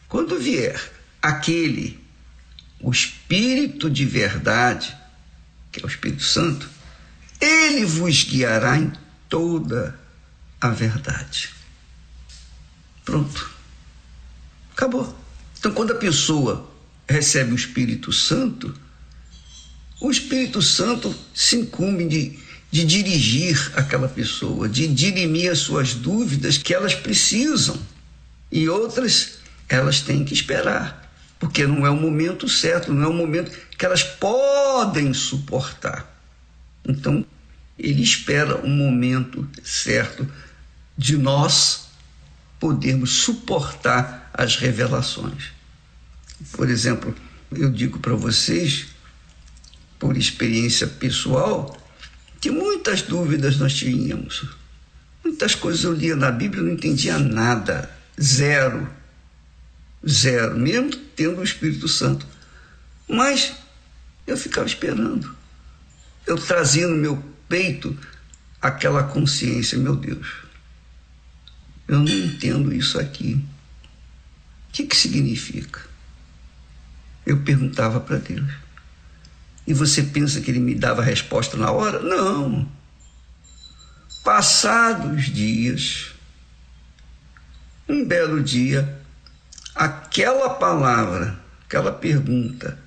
quando 0.10 0.38
vier 0.38 0.78
aquele 1.22 2.01
o 2.82 2.92
Espírito 2.92 3.90
de 3.90 4.06
verdade, 4.06 4.96
que 5.72 5.82
é 5.82 5.86
o 5.86 5.90
Espírito 5.90 6.24
Santo, 6.24 6.70
ele 7.40 7.86
vos 7.86 8.24
guiará 8.24 8.78
em 8.78 8.92
toda 9.30 10.00
a 10.60 10.70
verdade. 10.70 11.50
Pronto. 13.04 13.52
Acabou. 14.74 15.18
Então, 15.58 15.72
quando 15.72 15.92
a 15.92 15.96
pessoa 15.96 16.70
recebe 17.08 17.52
o 17.52 17.56
Espírito 17.56 18.12
Santo, 18.12 18.74
o 20.00 20.10
Espírito 20.10 20.62
Santo 20.62 21.16
se 21.34 21.58
incumbe 21.58 22.08
de, 22.08 22.40
de 22.72 22.84
dirigir 22.84 23.72
aquela 23.76 24.08
pessoa, 24.08 24.68
de 24.68 24.88
dirimir 24.88 25.52
as 25.52 25.60
suas 25.60 25.94
dúvidas 25.94 26.58
que 26.58 26.74
elas 26.74 26.96
precisam 26.96 27.80
e 28.52 28.68
outras 28.68 29.40
elas 29.70 30.02
têm 30.02 30.26
que 30.26 30.34
esperar, 30.34 31.01
porque 31.42 31.66
não 31.66 31.88
é 31.88 31.90
o 31.90 31.96
momento 31.96 32.48
certo, 32.48 32.94
não 32.94 33.02
é 33.02 33.08
o 33.08 33.14
momento 33.14 33.52
que 33.76 33.84
elas 33.84 34.04
podem 34.04 35.12
suportar. 35.12 36.08
Então, 36.88 37.26
ele 37.80 38.04
espera 38.04 38.58
o 38.58 38.68
um 38.68 38.70
momento 38.70 39.50
certo 39.64 40.32
de 40.96 41.18
nós 41.18 41.88
podermos 42.60 43.24
suportar 43.24 44.30
as 44.32 44.56
revelações. 44.58 45.46
Por 46.52 46.70
exemplo, 46.70 47.16
eu 47.52 47.72
digo 47.72 47.98
para 47.98 48.14
vocês, 48.14 48.90
por 49.98 50.16
experiência 50.16 50.86
pessoal, 50.86 51.76
que 52.40 52.52
muitas 52.52 53.02
dúvidas 53.02 53.58
nós 53.58 53.74
tínhamos. 53.74 54.46
Muitas 55.24 55.56
coisas 55.56 55.84
eu 55.84 55.94
lia 55.94 56.16
na 56.16 56.30
Bíblia 56.30 56.62
e 56.62 56.66
não 56.66 56.74
entendia 56.74 57.18
nada. 57.18 57.90
Zero. 58.22 59.01
Zero. 60.08 60.58
Mesmo 60.58 60.96
tendo 61.16 61.40
o 61.40 61.44
Espírito 61.44 61.88
Santo. 61.88 62.26
Mas 63.08 63.54
eu 64.26 64.38
ficava 64.38 64.68
esperando. 64.68 65.36
Eu 66.26 66.38
trazia 66.38 66.88
no 66.88 66.96
meu 66.96 67.24
peito 67.50 67.98
aquela 68.62 69.04
consciência, 69.04 69.78
meu 69.78 69.96
Deus. 69.96 70.28
Eu 71.88 72.00
não 72.00 72.08
entendo 72.08 72.74
isso 72.74 73.00
aqui. 73.00 73.34
O 74.70 74.72
que, 74.72 74.86
que 74.86 74.96
significa? 74.96 75.82
Eu 77.26 77.42
perguntava 77.42 78.00
para 78.00 78.18
Deus. 78.18 78.50
E 79.68 79.74
você 79.74 80.04
pensa 80.04 80.42
que 80.42 80.50
ele 80.50 80.60
me 80.60 80.74
dava 80.74 81.02
a 81.02 81.06
resposta 81.06 81.58
na 81.58 81.72
hora? 81.72 82.00
Não. 82.00 82.70
Passados 84.24 85.26
dias, 85.26 86.12
um 87.90 88.06
belo 88.06 88.42
dia, 88.42 89.01
aquela 89.76 90.50
palavra, 90.50 91.40
aquela 91.66 91.92
pergunta, 91.92 92.78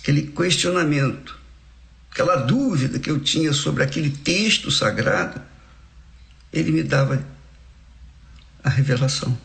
aquele 0.00 0.22
questionamento, 0.22 1.38
aquela 2.10 2.36
dúvida 2.36 2.98
que 2.98 3.10
eu 3.10 3.20
tinha 3.20 3.52
sobre 3.52 3.82
aquele 3.82 4.10
texto 4.10 4.70
sagrado, 4.70 5.40
ele 6.52 6.72
me 6.72 6.82
dava 6.82 7.24
a 8.62 8.70
revelação. 8.70 9.36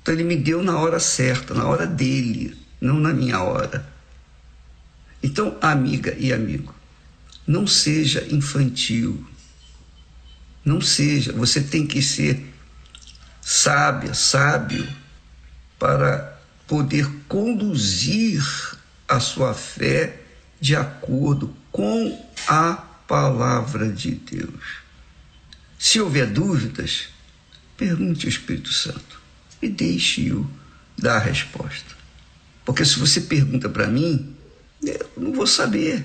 Então 0.00 0.14
ele 0.14 0.24
me 0.24 0.36
deu 0.36 0.62
na 0.62 0.78
hora 0.78 1.00
certa, 1.00 1.52
na 1.52 1.66
hora 1.66 1.86
dele, 1.86 2.56
não 2.80 2.98
na 2.98 3.12
minha 3.12 3.42
hora. 3.42 3.86
Então, 5.22 5.58
amiga 5.60 6.14
e 6.18 6.32
amigo, 6.32 6.74
não 7.46 7.66
seja 7.66 8.26
infantil. 8.30 9.26
Não 10.64 10.80
seja, 10.80 11.32
você 11.32 11.60
tem 11.60 11.86
que 11.86 12.00
ser 12.02 12.52
sábia, 13.40 14.14
sábio 14.14 14.86
para 15.78 16.40
poder 16.66 17.08
conduzir 17.28 18.42
a 19.08 19.20
sua 19.20 19.54
fé 19.54 20.20
de 20.60 20.74
acordo 20.74 21.54
com 21.70 22.26
a 22.48 22.74
palavra 23.06 23.88
de 23.90 24.12
Deus. 24.12 24.78
Se 25.78 26.00
houver 26.00 26.26
dúvidas, 26.26 27.08
pergunte 27.76 28.26
ao 28.26 28.30
Espírito 28.30 28.72
Santo 28.72 29.20
e 29.60 29.68
deixe-o 29.68 30.48
dar 30.98 31.16
a 31.16 31.20
resposta. 31.20 31.94
Porque 32.64 32.84
se 32.84 32.98
você 32.98 33.20
pergunta 33.20 33.68
para 33.68 33.86
mim, 33.86 34.34
eu 34.82 35.10
não 35.16 35.32
vou 35.32 35.46
saber. 35.46 36.04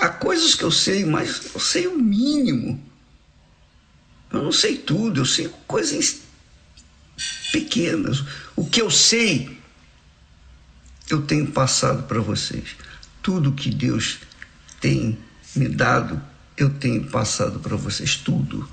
Há 0.00 0.08
coisas 0.08 0.54
que 0.54 0.64
eu 0.64 0.72
sei, 0.72 1.04
mas 1.04 1.54
eu 1.54 1.60
sei 1.60 1.86
o 1.86 1.96
mínimo. 1.96 2.82
Eu 4.32 4.42
não 4.42 4.52
sei 4.52 4.76
tudo, 4.76 5.20
eu 5.20 5.24
sei 5.24 5.48
coisas 5.66 6.25
pequenas. 7.56 8.22
O 8.54 8.66
que 8.66 8.82
eu 8.82 8.90
sei, 8.90 9.58
eu 11.08 11.22
tenho 11.22 11.46
passado 11.46 12.02
para 12.02 12.20
vocês. 12.20 12.76
Tudo 13.22 13.52
que 13.52 13.70
Deus 13.70 14.18
tem 14.78 15.18
me 15.54 15.66
dado, 15.66 16.20
eu 16.54 16.68
tenho 16.68 17.04
passado 17.04 17.58
para 17.60 17.74
vocês. 17.74 18.16
Tudo. 18.16 18.68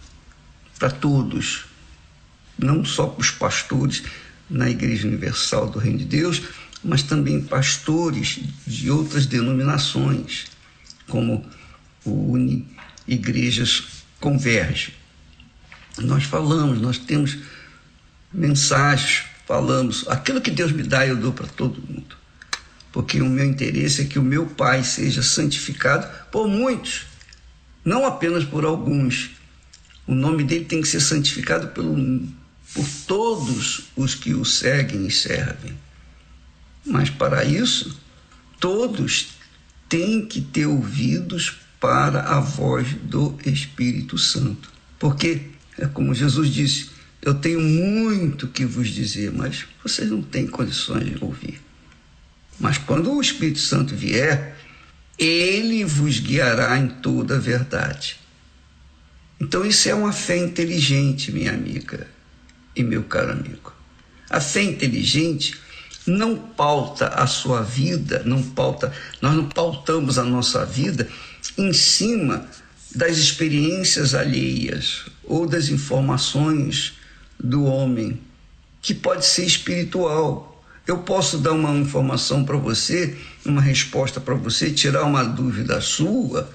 Para 0.77 0.89
todos. 0.89 1.63
Não 2.59 2.83
só 2.83 3.07
para 3.07 3.21
os 3.21 3.31
pastores 3.31 4.03
na 4.49 4.69
Igreja 4.69 5.07
Universal 5.07 5.69
do 5.69 5.79
Reino 5.79 5.99
de 5.99 6.05
Deus, 6.05 6.41
mas 6.83 7.03
também 7.03 7.41
pastores 7.41 8.41
de 8.67 8.91
outras 8.91 9.25
denominações, 9.25 10.47
como 11.07 11.45
o 12.03 12.33
Uni 12.33 12.67
Igrejas 13.07 14.03
Converge. 14.19 14.93
Nós 15.97 16.25
falamos, 16.25 16.81
nós 16.81 16.97
temos 16.97 17.37
mensagens, 18.33 19.25
falamos, 19.45 20.05
aquilo 20.07 20.41
que 20.41 20.51
Deus 20.51 20.71
me 20.71 20.83
dá 20.83 21.05
eu 21.05 21.15
dou 21.15 21.31
para 21.31 21.47
todo 21.47 21.81
mundo. 21.81 22.15
Porque 22.91 23.21
o 23.21 23.29
meu 23.29 23.45
interesse 23.45 24.01
é 24.01 24.05
que 24.05 24.19
o 24.19 24.23
meu 24.23 24.45
Pai 24.45 24.83
seja 24.83 25.21
santificado 25.21 26.07
por 26.31 26.47
muitos, 26.47 27.05
não 27.83 28.05
apenas 28.05 28.43
por 28.43 28.65
alguns. 28.65 29.31
O 30.05 30.13
nome 30.13 30.43
dele 30.43 30.65
tem 30.65 30.81
que 30.81 30.87
ser 30.87 30.99
santificado 30.99 31.67
pelo, 31.69 31.95
por 32.73 32.85
todos 33.07 33.85
os 33.95 34.15
que 34.15 34.33
o 34.33 34.45
seguem 34.45 35.07
e 35.07 35.11
servem. 35.11 35.77
Mas 36.85 37.09
para 37.09 37.45
isso, 37.45 37.99
todos 38.59 39.29
têm 39.87 40.25
que 40.25 40.41
ter 40.41 40.65
ouvidos 40.65 41.57
para 41.79 42.21
a 42.21 42.39
voz 42.39 42.87
do 43.03 43.37
Espírito 43.45 44.17
Santo. 44.17 44.71
Porque, 44.99 45.49
é 45.77 45.85
como 45.85 46.13
Jesus 46.13 46.49
disse, 46.49 46.92
eu 47.23 47.33
tenho 47.33 47.61
muito 47.61 48.49
que 48.49 48.65
vos 48.65 48.89
dizer, 48.89 49.31
mas 49.31 49.65
vocês 49.81 50.11
não 50.11 50.21
têm 50.21 50.45
condições 50.45 51.05
de 51.05 51.23
ouvir. 51.23 51.61
Mas 52.59 52.77
quando 52.77 53.13
o 53.13 53.21
Espírito 53.21 53.59
Santo 53.59 53.95
vier, 53.95 54.57
ele 55.17 55.85
vos 55.85 56.19
guiará 56.19 56.77
em 56.77 56.89
toda 56.89 57.37
a 57.37 57.39
verdade. 57.39 58.17
Então, 59.39 59.65
isso 59.65 59.87
é 59.87 59.95
uma 59.95 60.11
fé 60.11 60.37
inteligente, 60.37 61.31
minha 61.31 61.53
amiga 61.53 62.07
e 62.75 62.83
meu 62.83 63.03
caro 63.03 63.31
amigo. 63.31 63.73
A 64.29 64.41
fé 64.41 64.61
inteligente 64.63 65.57
não 66.05 66.35
pauta 66.35 67.07
a 67.07 67.25
sua 67.25 67.61
vida, 67.61 68.21
não 68.25 68.43
pauta, 68.43 68.91
nós 69.21 69.33
não 69.33 69.47
pautamos 69.47 70.17
a 70.17 70.25
nossa 70.25 70.65
vida 70.65 71.07
em 71.57 71.71
cima 71.71 72.45
das 72.93 73.17
experiências 73.17 74.13
alheias 74.13 75.05
ou 75.23 75.47
das 75.47 75.69
informações 75.69 77.01
do 77.43 77.65
homem, 77.65 78.19
que 78.81 78.93
pode 78.93 79.25
ser 79.25 79.45
espiritual. 79.45 80.63
Eu 80.87 80.99
posso 80.99 81.37
dar 81.37 81.51
uma 81.51 81.75
informação 81.75 82.43
para 82.43 82.57
você, 82.57 83.17
uma 83.45 83.61
resposta 83.61 84.19
para 84.19 84.33
você, 84.33 84.71
tirar 84.71 85.03
uma 85.03 85.23
dúvida 85.23 85.79
sua, 85.81 86.49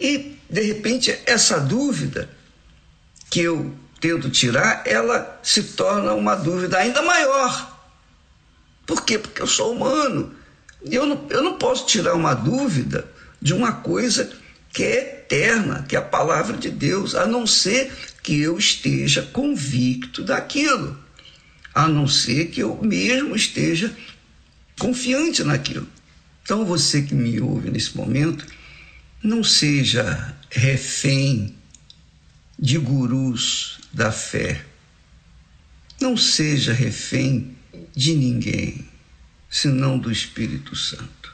e 0.00 0.36
de 0.50 0.62
repente 0.62 1.16
essa 1.26 1.60
dúvida 1.60 2.28
que 3.30 3.40
eu 3.40 3.74
tento 4.00 4.30
tirar, 4.30 4.82
ela 4.86 5.38
se 5.42 5.62
torna 5.62 6.12
uma 6.14 6.34
dúvida 6.34 6.78
ainda 6.78 7.02
maior 7.02 7.76
por 8.86 9.04
quê? 9.04 9.18
Porque 9.18 9.42
eu 9.42 9.46
sou 9.46 9.72
humano. 9.72 10.32
Eu 10.82 11.04
não, 11.04 11.26
eu 11.28 11.42
não 11.42 11.58
posso 11.58 11.86
tirar 11.86 12.14
uma 12.14 12.32
dúvida 12.32 13.04
de 13.42 13.52
uma 13.52 13.72
coisa 13.72 14.30
que 14.72 14.84
é 14.84 14.98
eterna, 14.98 15.84
que 15.88 15.96
é 15.96 15.98
a 15.98 16.02
palavra 16.02 16.56
de 16.56 16.70
Deus, 16.70 17.14
a 17.14 17.26
não 17.26 17.46
ser 17.46 17.92
que 18.26 18.40
eu 18.40 18.58
esteja 18.58 19.22
convicto 19.22 20.24
daquilo, 20.24 20.98
a 21.72 21.86
não 21.86 22.08
ser 22.08 22.46
que 22.46 22.60
eu 22.60 22.76
mesmo 22.82 23.36
esteja 23.36 23.96
confiante 24.80 25.44
naquilo. 25.44 25.86
Então, 26.42 26.64
você 26.64 27.02
que 27.02 27.14
me 27.14 27.40
ouve 27.40 27.70
nesse 27.70 27.96
momento, 27.96 28.44
não 29.22 29.44
seja 29.44 30.36
refém 30.50 31.54
de 32.58 32.76
gurus 32.78 33.78
da 33.92 34.10
fé. 34.10 34.66
Não 36.00 36.16
seja 36.16 36.72
refém 36.72 37.56
de 37.94 38.12
ninguém, 38.12 38.88
senão 39.48 39.96
do 39.96 40.10
Espírito 40.10 40.74
Santo. 40.74 41.32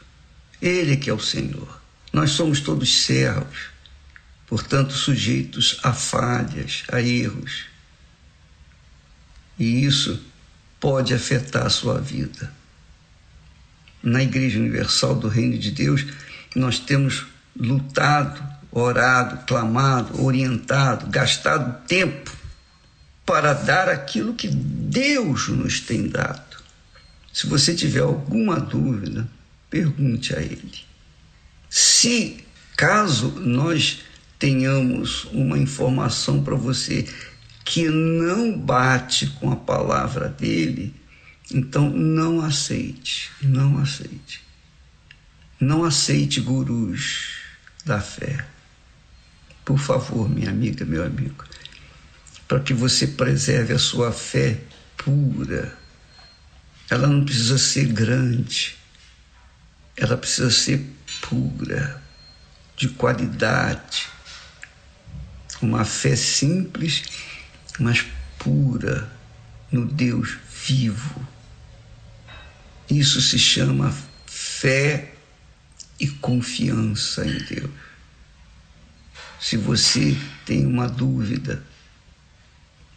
Ele 0.60 0.98
que 0.98 1.08
é 1.08 1.14
o 1.14 1.18
Senhor. 1.18 1.80
Nós 2.12 2.32
somos 2.32 2.60
todos 2.60 3.04
servos, 3.06 3.71
portanto, 4.52 4.92
sujeitos 4.92 5.78
a 5.82 5.94
falhas, 5.94 6.82
a 6.92 7.00
erros. 7.00 7.64
E 9.58 9.82
isso 9.86 10.22
pode 10.78 11.14
afetar 11.14 11.64
a 11.64 11.70
sua 11.70 11.98
vida. 11.98 12.52
na 14.02 14.22
Igreja 14.22 14.58
Universal 14.58 15.14
do 15.14 15.26
Reino 15.26 15.56
de 15.56 15.70
Deus, 15.70 16.04
nós 16.54 16.78
temos 16.78 17.24
lutado, 17.56 18.46
orado, 18.70 19.46
clamado, 19.46 20.22
orientado, 20.22 21.06
gastado 21.06 21.86
tempo 21.86 22.30
para 23.24 23.54
dar 23.54 23.88
aquilo 23.88 24.34
que 24.34 24.48
Deus 24.48 25.48
nos 25.48 25.80
tem 25.80 26.08
dado. 26.08 26.58
Se 27.32 27.46
você 27.46 27.74
tiver 27.74 28.00
alguma 28.02 28.60
dúvida, 28.60 29.26
pergunte 29.70 30.36
a 30.36 30.42
Ele. 30.42 30.84
Se 31.70 32.44
caso 32.76 33.30
nós 33.40 34.11
tenhamos 34.42 35.26
uma 35.26 35.56
informação 35.56 36.42
para 36.42 36.56
você 36.56 37.06
que 37.64 37.88
não 37.88 38.58
bate 38.58 39.28
com 39.38 39.52
a 39.52 39.56
palavra 39.56 40.28
dele, 40.28 40.92
então 41.48 41.88
não 41.88 42.40
aceite, 42.40 43.30
não 43.40 43.78
aceite. 43.78 44.42
Não 45.60 45.84
aceite 45.84 46.40
gurus 46.40 47.36
da 47.84 48.00
fé. 48.00 48.44
Por 49.64 49.78
favor, 49.78 50.28
minha 50.28 50.50
amiga, 50.50 50.84
meu 50.84 51.06
amigo, 51.06 51.44
para 52.48 52.58
que 52.58 52.74
você 52.74 53.06
preserve 53.06 53.72
a 53.72 53.78
sua 53.78 54.10
fé 54.10 54.60
pura. 54.96 55.78
Ela 56.90 57.06
não 57.06 57.24
precisa 57.24 57.58
ser 57.58 57.86
grande, 57.92 58.76
ela 59.96 60.16
precisa 60.16 60.50
ser 60.50 60.84
pura, 61.20 62.02
de 62.76 62.88
qualidade. 62.88 64.10
Uma 65.62 65.84
fé 65.84 66.16
simples, 66.16 67.04
mas 67.78 68.04
pura 68.38 69.10
no 69.70 69.86
Deus 69.86 70.36
vivo. 70.66 71.26
Isso 72.90 73.22
se 73.22 73.38
chama 73.38 73.94
fé 74.26 75.14
e 76.00 76.08
confiança 76.08 77.24
em 77.24 77.38
Deus. 77.38 77.70
Se 79.40 79.56
você 79.56 80.16
tem 80.44 80.66
uma 80.66 80.88
dúvida, 80.88 81.64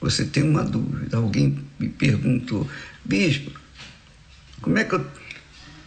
você 0.01 0.25
tem 0.25 0.43
uma 0.43 0.63
dúvida, 0.63 1.17
alguém 1.17 1.63
me 1.79 1.87
perguntou, 1.87 2.69
bispo, 3.03 3.51
como 4.61 4.77
é 4.77 4.83
que 4.83 4.95
eu, 4.95 5.11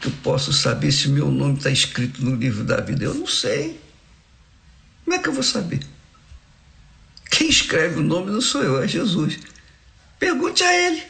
que 0.00 0.08
eu 0.08 0.12
posso 0.22 0.52
saber 0.52 0.92
se 0.92 1.08
meu 1.08 1.30
nome 1.30 1.58
está 1.58 1.70
escrito 1.70 2.24
no 2.24 2.36
livro 2.36 2.64
da 2.64 2.80
vida? 2.80 3.04
Eu 3.04 3.14
não 3.14 3.26
sei. 3.26 3.80
Como 5.04 5.16
é 5.16 5.18
que 5.20 5.28
eu 5.28 5.32
vou 5.32 5.42
saber? 5.42 5.80
Quem 7.30 7.48
escreve 7.48 8.00
o 8.00 8.02
nome 8.02 8.30
não 8.30 8.40
sou 8.40 8.62
eu, 8.62 8.82
é 8.82 8.88
Jesus. 8.88 9.38
Pergunte 10.18 10.62
a 10.62 10.86
Ele. 10.86 11.02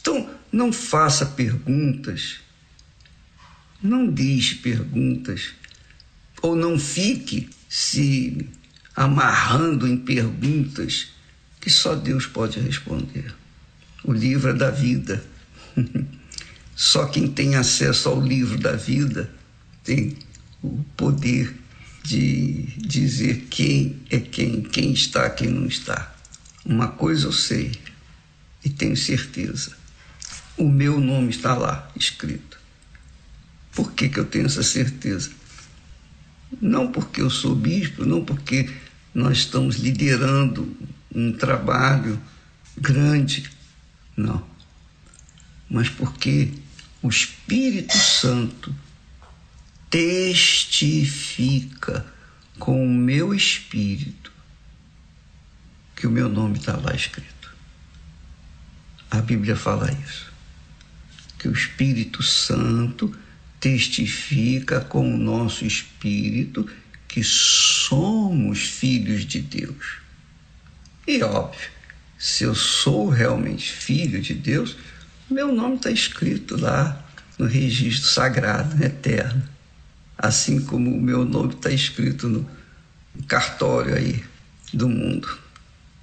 Então, 0.00 0.28
não 0.52 0.72
faça 0.72 1.26
perguntas, 1.26 2.40
não 3.82 4.10
diz 4.10 4.54
perguntas, 4.54 5.52
ou 6.42 6.56
não 6.56 6.78
fique 6.78 7.48
se 7.68 8.48
amarrando 8.96 9.86
em 9.86 9.96
perguntas 9.96 11.08
que 11.60 11.70
só 11.70 11.94
Deus 11.94 12.26
pode 12.26 12.58
responder. 12.58 13.34
O 14.02 14.12
livro 14.12 14.50
é 14.50 14.54
da 14.54 14.70
vida. 14.70 15.22
Só 16.74 17.04
quem 17.04 17.28
tem 17.28 17.56
acesso 17.56 18.08
ao 18.08 18.18
livro 18.18 18.56
da 18.56 18.72
vida 18.72 19.30
tem 19.84 20.16
o 20.62 20.82
poder 20.96 21.54
de 22.02 22.62
dizer 22.76 23.46
quem 23.50 24.00
é 24.10 24.18
quem, 24.18 24.62
quem 24.62 24.92
está, 24.92 25.28
quem 25.30 25.48
não 25.48 25.66
está. 25.66 26.14
Uma 26.64 26.88
coisa 26.88 27.26
eu 27.26 27.32
sei 27.32 27.72
e 28.64 28.68
tenho 28.68 28.96
certeza: 28.96 29.76
o 30.56 30.68
meu 30.68 31.00
nome 31.00 31.30
está 31.30 31.54
lá 31.54 31.90
escrito. 31.96 32.58
Por 33.72 33.92
que, 33.92 34.08
que 34.08 34.18
eu 34.18 34.24
tenho 34.24 34.46
essa 34.46 34.62
certeza? 34.62 35.30
Não 36.60 36.90
porque 36.90 37.20
eu 37.20 37.30
sou 37.30 37.54
bispo, 37.54 38.04
não 38.04 38.24
porque 38.24 38.68
nós 39.14 39.38
estamos 39.38 39.76
liderando 39.76 40.76
um 41.14 41.32
trabalho 41.32 42.20
grande, 42.76 43.48
não, 44.16 44.44
mas 45.68 45.88
porque 45.88 46.52
o 47.02 47.08
Espírito 47.08 47.96
Santo 47.96 48.74
testifica 49.90 51.60
com 52.58 52.82
o 52.84 52.88
meu 52.88 53.34
espírito 53.34 54.32
que 55.96 56.06
o 56.06 56.10
meu 56.10 56.28
nome 56.28 56.58
está 56.58 56.76
lá 56.76 56.94
escrito. 56.94 57.52
A 59.10 59.20
Bíblia 59.20 59.56
fala 59.56 59.92
isso. 59.92 60.30
Que 61.38 61.48
o 61.48 61.52
Espírito 61.52 62.22
Santo 62.22 63.14
testifica 63.58 64.80
com 64.80 65.14
o 65.14 65.18
nosso 65.18 65.66
espírito 65.66 66.70
que 67.08 67.24
somos 67.24 68.60
filhos 68.60 69.26
de 69.26 69.40
Deus. 69.40 69.98
E 71.06 71.22
óbvio, 71.22 71.70
se 72.16 72.44
eu 72.44 72.54
sou 72.54 73.08
realmente 73.08 73.72
filho 73.72 74.22
de 74.22 74.34
Deus, 74.34 74.76
meu 75.28 75.52
nome 75.52 75.76
está 75.76 75.90
escrito 75.90 76.56
lá 76.56 77.04
no 77.38 77.46
registro 77.46 78.08
sagrado, 78.08 78.82
eterno. 78.84 79.42
Assim 80.22 80.60
como 80.60 80.94
o 80.94 81.00
meu 81.00 81.24
nome 81.24 81.54
está 81.54 81.70
escrito 81.70 82.28
no 82.28 82.46
cartório 83.26 83.94
aí 83.94 84.22
do 84.72 84.86
mundo. 84.86 85.26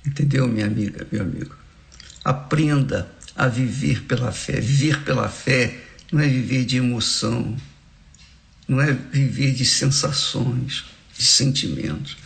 Entendeu, 0.03 0.47
minha 0.47 0.65
amiga, 0.65 1.07
meu 1.11 1.21
amigo? 1.21 1.55
Aprenda 2.25 3.07
a 3.35 3.47
viver 3.47 4.05
pela 4.05 4.31
fé. 4.31 4.59
Viver 4.59 5.03
pela 5.03 5.29
fé 5.29 5.83
não 6.11 6.19
é 6.19 6.27
viver 6.27 6.65
de 6.65 6.77
emoção, 6.77 7.55
não 8.67 8.81
é 8.81 8.91
viver 8.91 9.53
de 9.53 9.63
sensações, 9.63 10.83
de 11.15 11.23
sentimentos. 11.23 12.17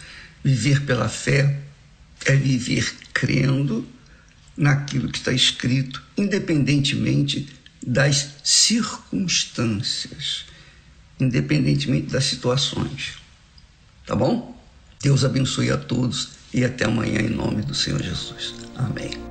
Viver 0.41 0.85
pela 0.85 1.09
fé 1.09 1.59
é 2.25 2.37
viver 2.37 2.89
crendo 3.13 3.85
naquilo 4.55 5.11
que 5.11 5.17
está 5.17 5.33
escrito, 5.33 6.01
independentemente 6.17 7.49
das 7.85 8.35
circunstâncias, 8.45 10.45
independentemente 11.23 12.07
das 12.07 12.25
situações. 12.25 13.17
Tá 14.05 14.15
bom? 14.15 14.57
Deus 15.01 15.23
abençoe 15.23 15.71
a 15.71 15.77
todos 15.77 16.31
e 16.53 16.63
até 16.63 16.85
amanhã 16.85 17.19
em 17.19 17.29
nome 17.29 17.61
do 17.61 17.73
Senhor 17.73 18.01
Jesus. 18.01 18.53
Amém. 18.75 19.30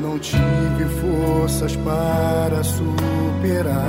Não 0.00 0.18
tive 0.18 0.84
forças 1.00 1.76
para 1.76 2.62
superar. 2.64 3.80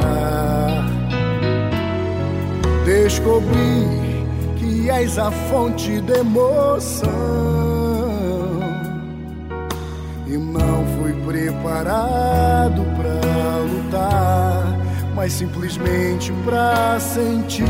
Descobri 2.85 3.87
que 4.57 4.89
és 4.89 5.17
a 5.17 5.31
fonte 5.31 6.01
da 6.01 6.17
emoção 6.19 7.09
e 10.27 10.37
não 10.37 10.85
fui 10.97 11.13
preparado 11.25 12.83
para 12.97 13.57
lutar, 13.59 14.77
mas 15.15 15.31
simplesmente 15.33 16.33
para 16.43 16.99
sentir 16.99 17.65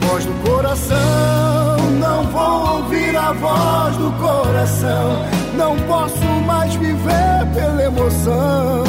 voz 0.00 0.24
do 0.24 0.32
coração. 0.48 1.73
Não 2.14 2.22
vou 2.26 2.76
ouvir 2.76 3.16
a 3.16 3.32
voz 3.32 3.96
do 3.96 4.12
coração. 4.12 5.26
Não 5.56 5.76
posso 5.88 6.24
mais 6.46 6.72
viver 6.76 7.44
pela 7.52 7.82
emoção 7.82 8.84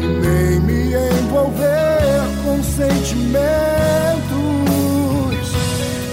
e 0.00 0.04
nem 0.04 0.60
me 0.62 0.94
envolver 0.94 2.22
com 2.44 2.60
sentimentos. 2.64 3.36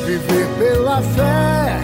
Viver 0.06 0.48
pela 0.60 1.02
fé, 1.02 1.80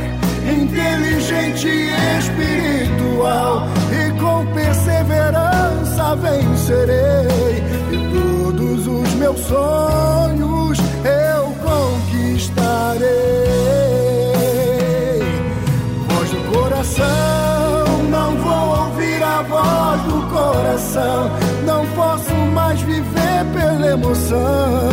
inteligente 0.48 1.68
e 1.68 2.20
espiritual. 2.20 3.64
E 3.92 4.12
com 4.20 4.46
perseverança 4.54 6.16
vencerei. 6.16 7.64
E 7.92 7.98
todos 8.14 8.86
os 8.86 9.14
meus 9.16 9.40
sonhos 9.40 10.78
eu 11.04 11.39
coração. 20.52 21.30
Não 21.66 21.86
posso 21.96 22.34
mais 22.54 22.82
viver 22.82 23.46
pela 23.54 23.88
emoção 23.88 24.90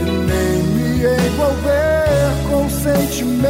e 0.00 0.10
nem 0.26 0.62
me 0.74 1.04
envolver 1.04 2.32
com 2.48 2.68
sentimentos. 2.68 3.48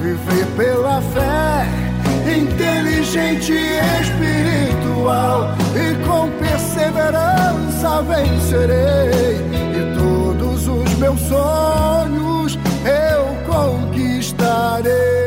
Viver 0.00 0.46
pela 0.56 1.02
fé, 1.02 1.66
inteligente 2.26 3.52
e 3.52 3.80
espiritual. 4.00 5.54
E 5.74 5.94
com 6.06 6.30
perseverança 6.38 8.02
vencerei. 8.02 9.36
E 9.76 9.94
todos 9.98 10.66
os 10.66 10.94
meus 10.94 11.20
sonhos 11.20 12.58
eu 12.84 13.36
conquistarei. 13.46 15.19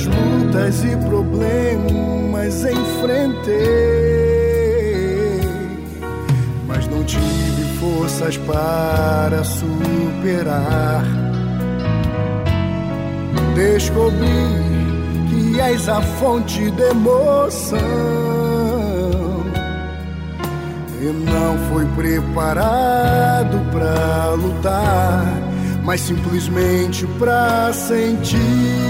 Tantas 0.00 0.06
lutas 0.06 0.84
e 0.84 0.96
problemas 1.08 2.64
enfrentei, 2.64 3.50
mas 6.66 6.86
não 6.88 7.04
tive 7.04 7.78
forças 7.78 8.36
para 8.38 9.44
superar. 9.44 11.04
Descobri 13.54 14.26
que 15.28 15.60
és 15.60 15.88
a 15.88 16.00
fonte 16.00 16.70
da 16.70 16.90
emoção. 16.90 17.78
E 21.02 21.04
não 21.04 21.58
fui 21.70 21.84
preparado 21.96 23.58
para 23.72 24.34
lutar, 24.34 25.24
mas 25.82 26.00
simplesmente 26.00 27.06
para 27.18 27.72
sentir 27.72 28.89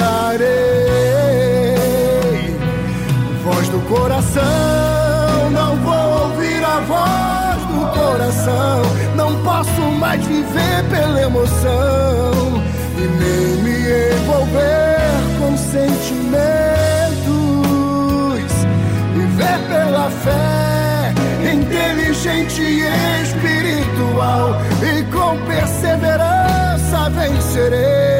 conquistarei. 0.00 0.48
Voz 3.44 3.68
do 3.68 3.80
coração, 3.80 5.50
não 5.50 5.76
vou 5.76 6.22
ouvir 6.24 6.64
a 6.64 6.80
voz 6.80 7.62
do 7.66 7.86
coração. 7.98 8.82
Não 9.16 9.42
posso 9.42 9.82
mais 9.98 10.24
viver 10.24 10.84
pela 10.90 11.22
emoção 11.22 12.62
e 12.96 13.00
nem 13.00 13.62
me 13.62 13.76
envolver 14.16 15.00
com 15.38 15.56
sentimentos. 15.56 16.40
Viver 19.14 19.58
pela 19.68 20.10
fé, 20.10 21.14
inteligente 21.52 22.62
e 22.62 23.22
espiritual, 23.22 24.60
e 24.82 25.02
com 25.04 25.36
perseverança 25.46 27.10
vencerei. 27.10 28.19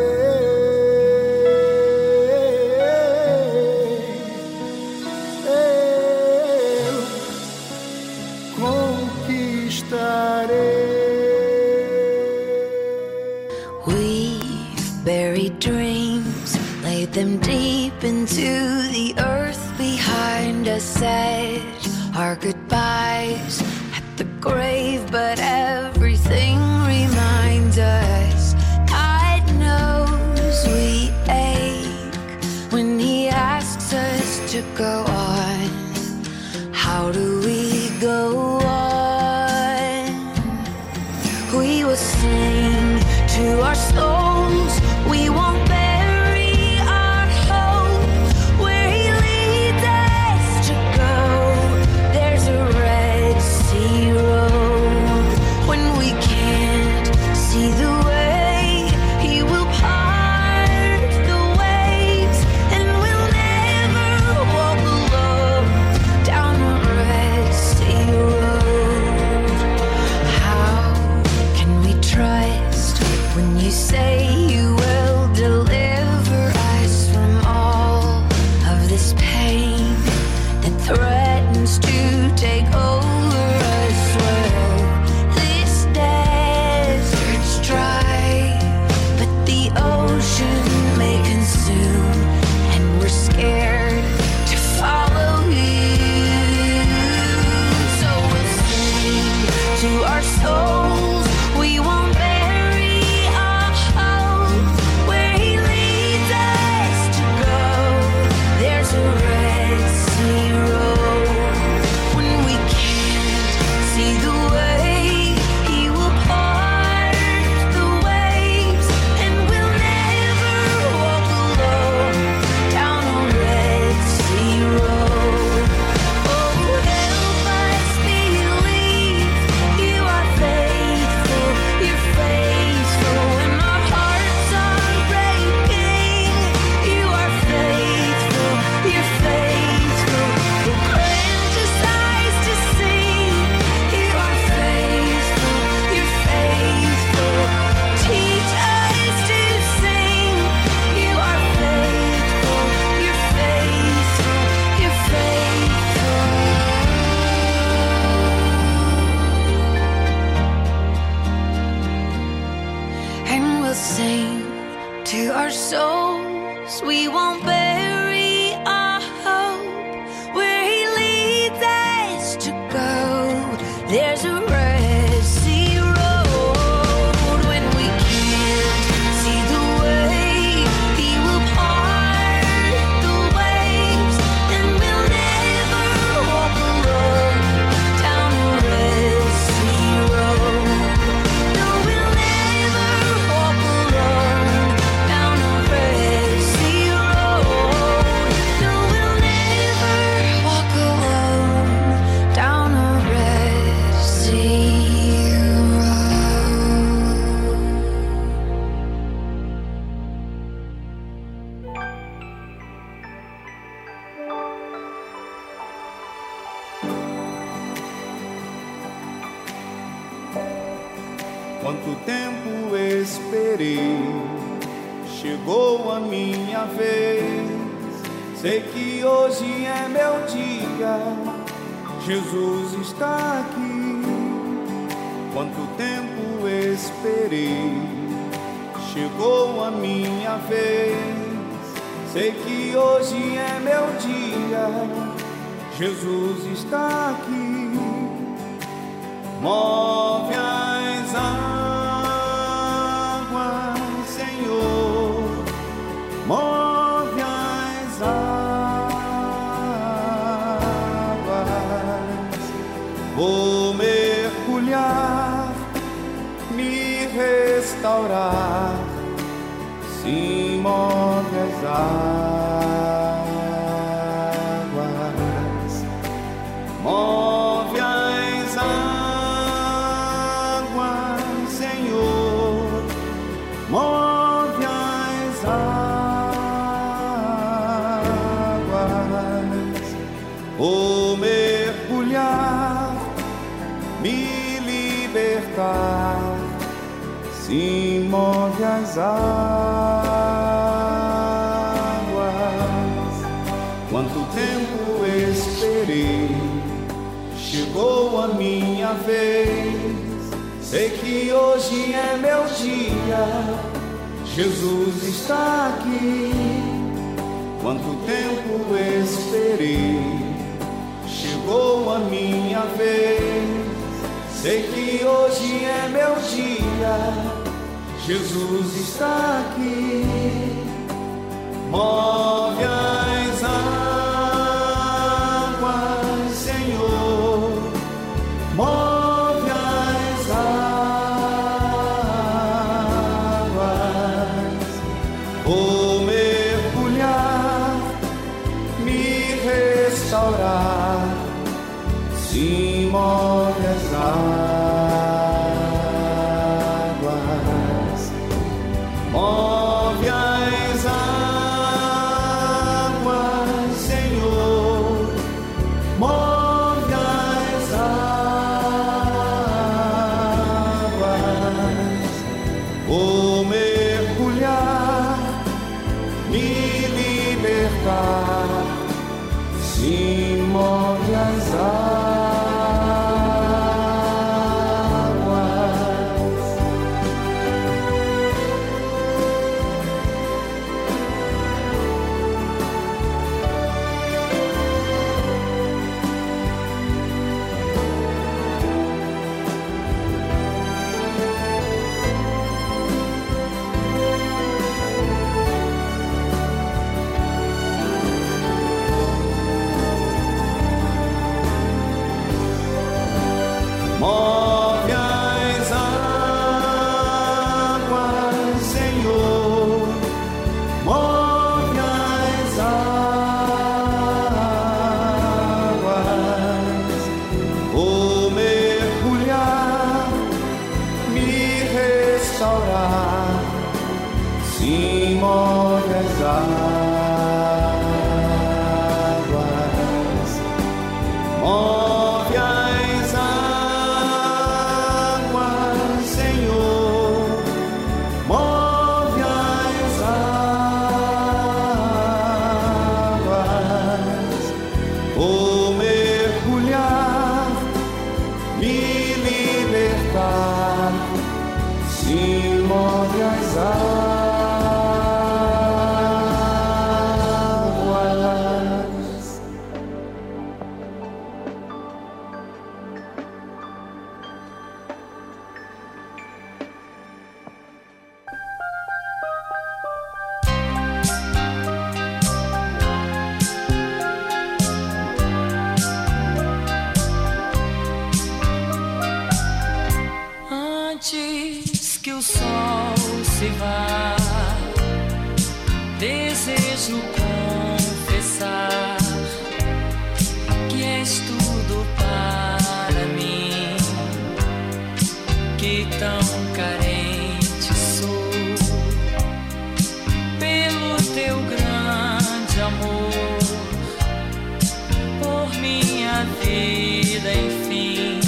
vida, 516.25 517.31
enfim. 517.33 518.19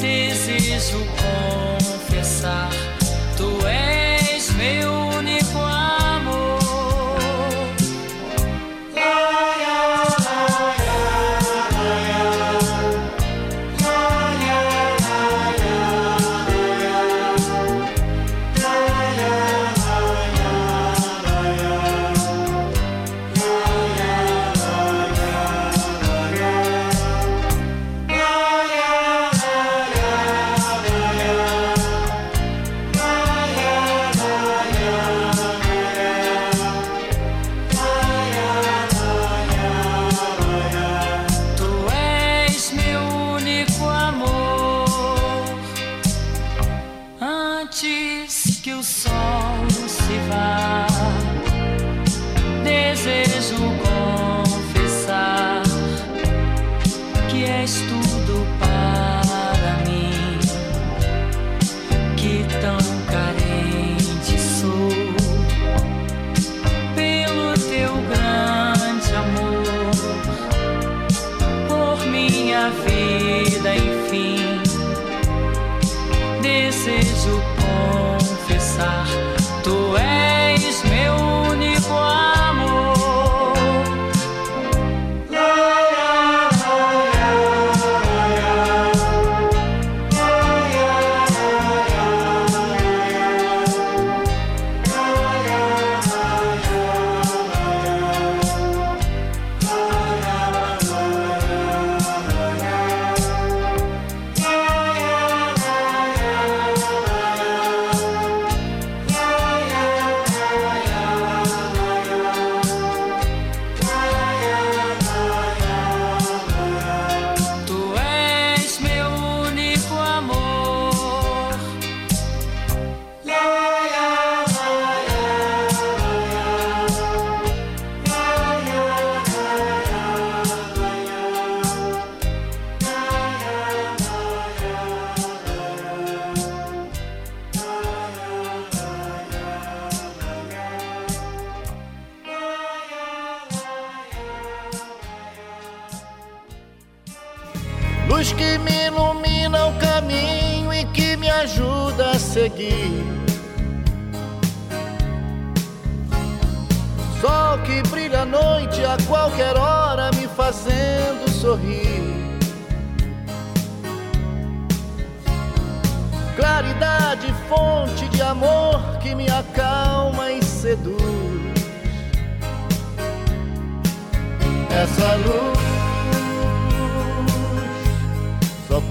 Desejo 0.00 1.04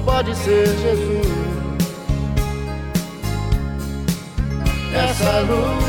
pode 0.06 0.36
ser 0.36 0.68
Jesus. 0.68 1.26
Essa 4.94 5.40
luz, 5.41 5.84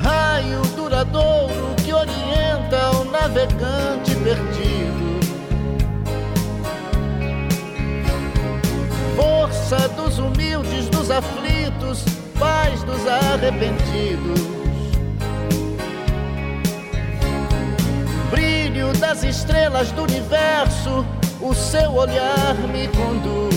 raio 0.00 0.62
duradouro 0.76 1.74
que 1.84 1.92
orienta 1.92 2.90
o 2.96 3.04
navegante 3.10 4.14
perdido. 4.22 5.04
Força 9.16 9.88
dos 9.88 10.18
humildes, 10.18 10.88
dos 10.88 11.10
aflitos, 11.10 12.04
paz 12.38 12.82
dos 12.84 13.06
arrependidos. 13.06 14.53
brilho 18.84 18.92
das 18.98 19.22
estrelas 19.22 19.90
do 19.92 20.02
universo, 20.02 21.06
o 21.40 21.54
seu 21.54 21.94
olhar 21.94 22.54
me 22.72 22.88
conduz. 22.88 23.54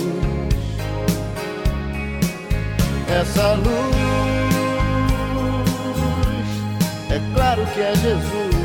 Essa 3.09 3.53
luz, 3.53 3.95
é 7.09 7.19
claro 7.33 7.65
que 7.73 7.81
é 7.81 7.95
Jesus. 7.95 8.55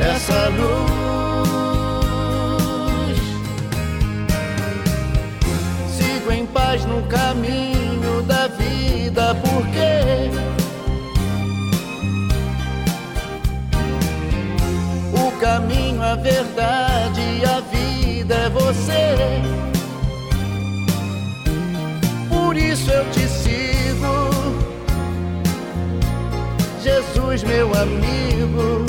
Essa 0.00 0.48
luz, 0.48 0.78
sigo 5.96 6.32
em 6.32 6.46
paz 6.46 6.84
no 6.84 7.02
caminho 7.04 8.22
da 8.22 8.46
vida, 8.48 9.34
porque 9.34 10.30
o 15.36 15.38
caminho, 15.38 16.02
a 16.02 16.14
verdade 16.14 17.20
e 17.20 17.44
a 17.44 17.60
vida 17.60 18.34
é 18.34 18.48
você. 18.48 19.16
Por 22.28 22.56
isso 22.56 22.90
eu 22.90 23.04
te 23.10 23.28
sigo, 23.28 24.30
Jesus, 26.82 27.42
meu 27.44 27.70
amigo. 27.74 28.86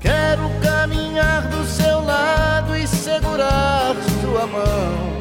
Quero 0.00 0.50
caminhar 0.62 1.42
do 1.48 1.64
seu 1.66 2.02
lado 2.04 2.76
e 2.76 2.86
segurar 2.86 3.94
sua 4.22 4.46
mão. 4.46 5.16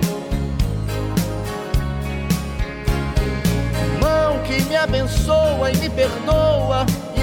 Mão 3.99 4.39
que 4.43 4.61
me 4.63 4.75
abençoa 4.77 5.71
e 5.71 5.77
me 5.77 5.89
perdoa 5.89 6.85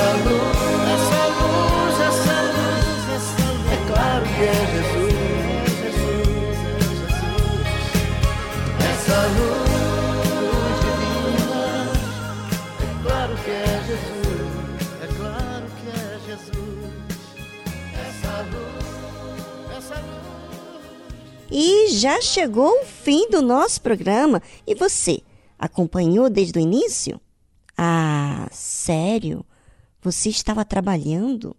Essa 0.00 0.12
luz, 0.16 0.56
essa 0.94 1.22
luz, 1.26 2.00
essa 2.00 2.36
luz, 2.40 3.04
essa 3.16 3.44
luz, 3.52 3.68
é 3.70 3.76
claro 3.86 4.24
que 4.24 4.42
é 4.42 4.60
Jesus, 4.72 5.12
é 5.68 5.92
Jesus, 5.92 6.56
é 6.56 6.88
Jesus. 6.96 7.68
Essa 8.90 9.20
luz 9.36 10.76
divina, 10.80 11.62
é 12.80 12.84
claro 13.02 13.34
que 13.44 13.50
é 13.50 13.68
Jesus, 13.86 14.48
é 15.02 15.06
claro 15.18 15.66
que 15.76 15.88
é 15.90 16.18
Jesus. 16.26 16.92
Essa 18.08 18.34
luz, 18.40 19.76
essa 19.76 19.96
luz. 19.96 20.16
E 21.50 21.88
já 21.90 22.22
chegou 22.22 22.80
o 22.80 22.86
fim 22.86 23.28
do 23.28 23.42
nosso 23.42 23.82
programa. 23.82 24.42
E 24.66 24.74
você, 24.74 25.20
acompanhou 25.58 26.30
desde 26.30 26.58
o 26.58 26.62
início? 26.62 27.20
Ah, 27.76 28.48
sério? 28.50 29.44
Você 30.02 30.28
estava 30.28 30.64
trabalhando? 30.64 31.56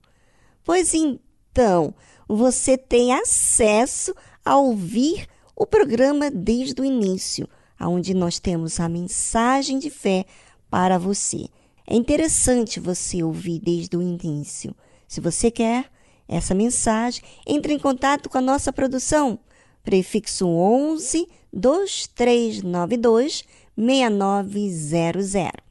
Pois 0.64 0.94
então, 0.94 1.94
você 2.28 2.78
tem 2.78 3.14
acesso 3.14 4.16
a 4.44 4.58
ouvir 4.58 5.28
o 5.56 5.66
programa 5.66 6.32
desde 6.32 6.82
o 6.82 6.86
início, 6.86 7.48
onde 7.80 8.14
nós 8.14 8.40
temos 8.40 8.80
a 8.80 8.90
mensagem 8.90 9.78
de 9.78 9.90
fé 9.90 10.26
para 10.70 10.98
você. 10.98 11.48
É 11.86 11.96
interessante 11.96 12.80
você 12.80 13.22
ouvir 13.22 13.60
desde 13.60 13.96
o 13.98 14.02
início. 14.02 14.76
Se 15.08 15.20
você 15.20 15.52
quer 15.52 15.92
essa 16.28 16.56
mensagem, 16.56 17.22
entre 17.46 17.74
em 17.74 17.80
contato 17.80 18.30
com 18.30 18.38
a 18.38 18.42
nossa 18.42 18.72
produção. 18.72 19.38
Prefixo 19.84 20.48
11 20.48 21.28
2392 21.52 23.44
6900. 23.76 25.71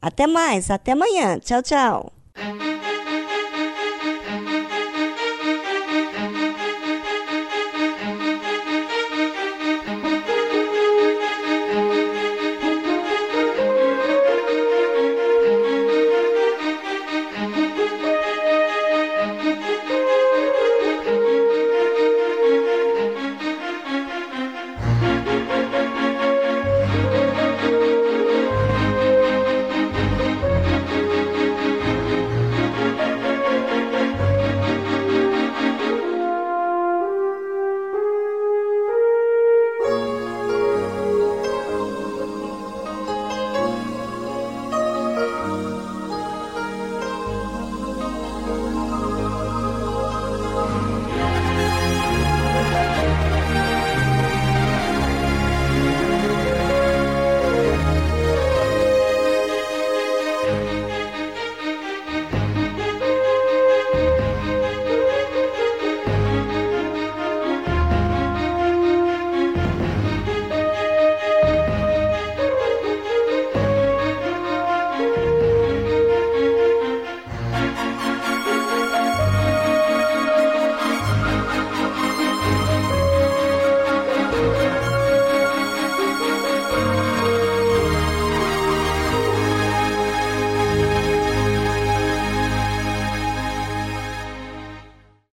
Até 0.00 0.26
mais, 0.26 0.70
até 0.70 0.92
amanhã. 0.92 1.38
Tchau, 1.38 1.62
tchau. 1.62 2.12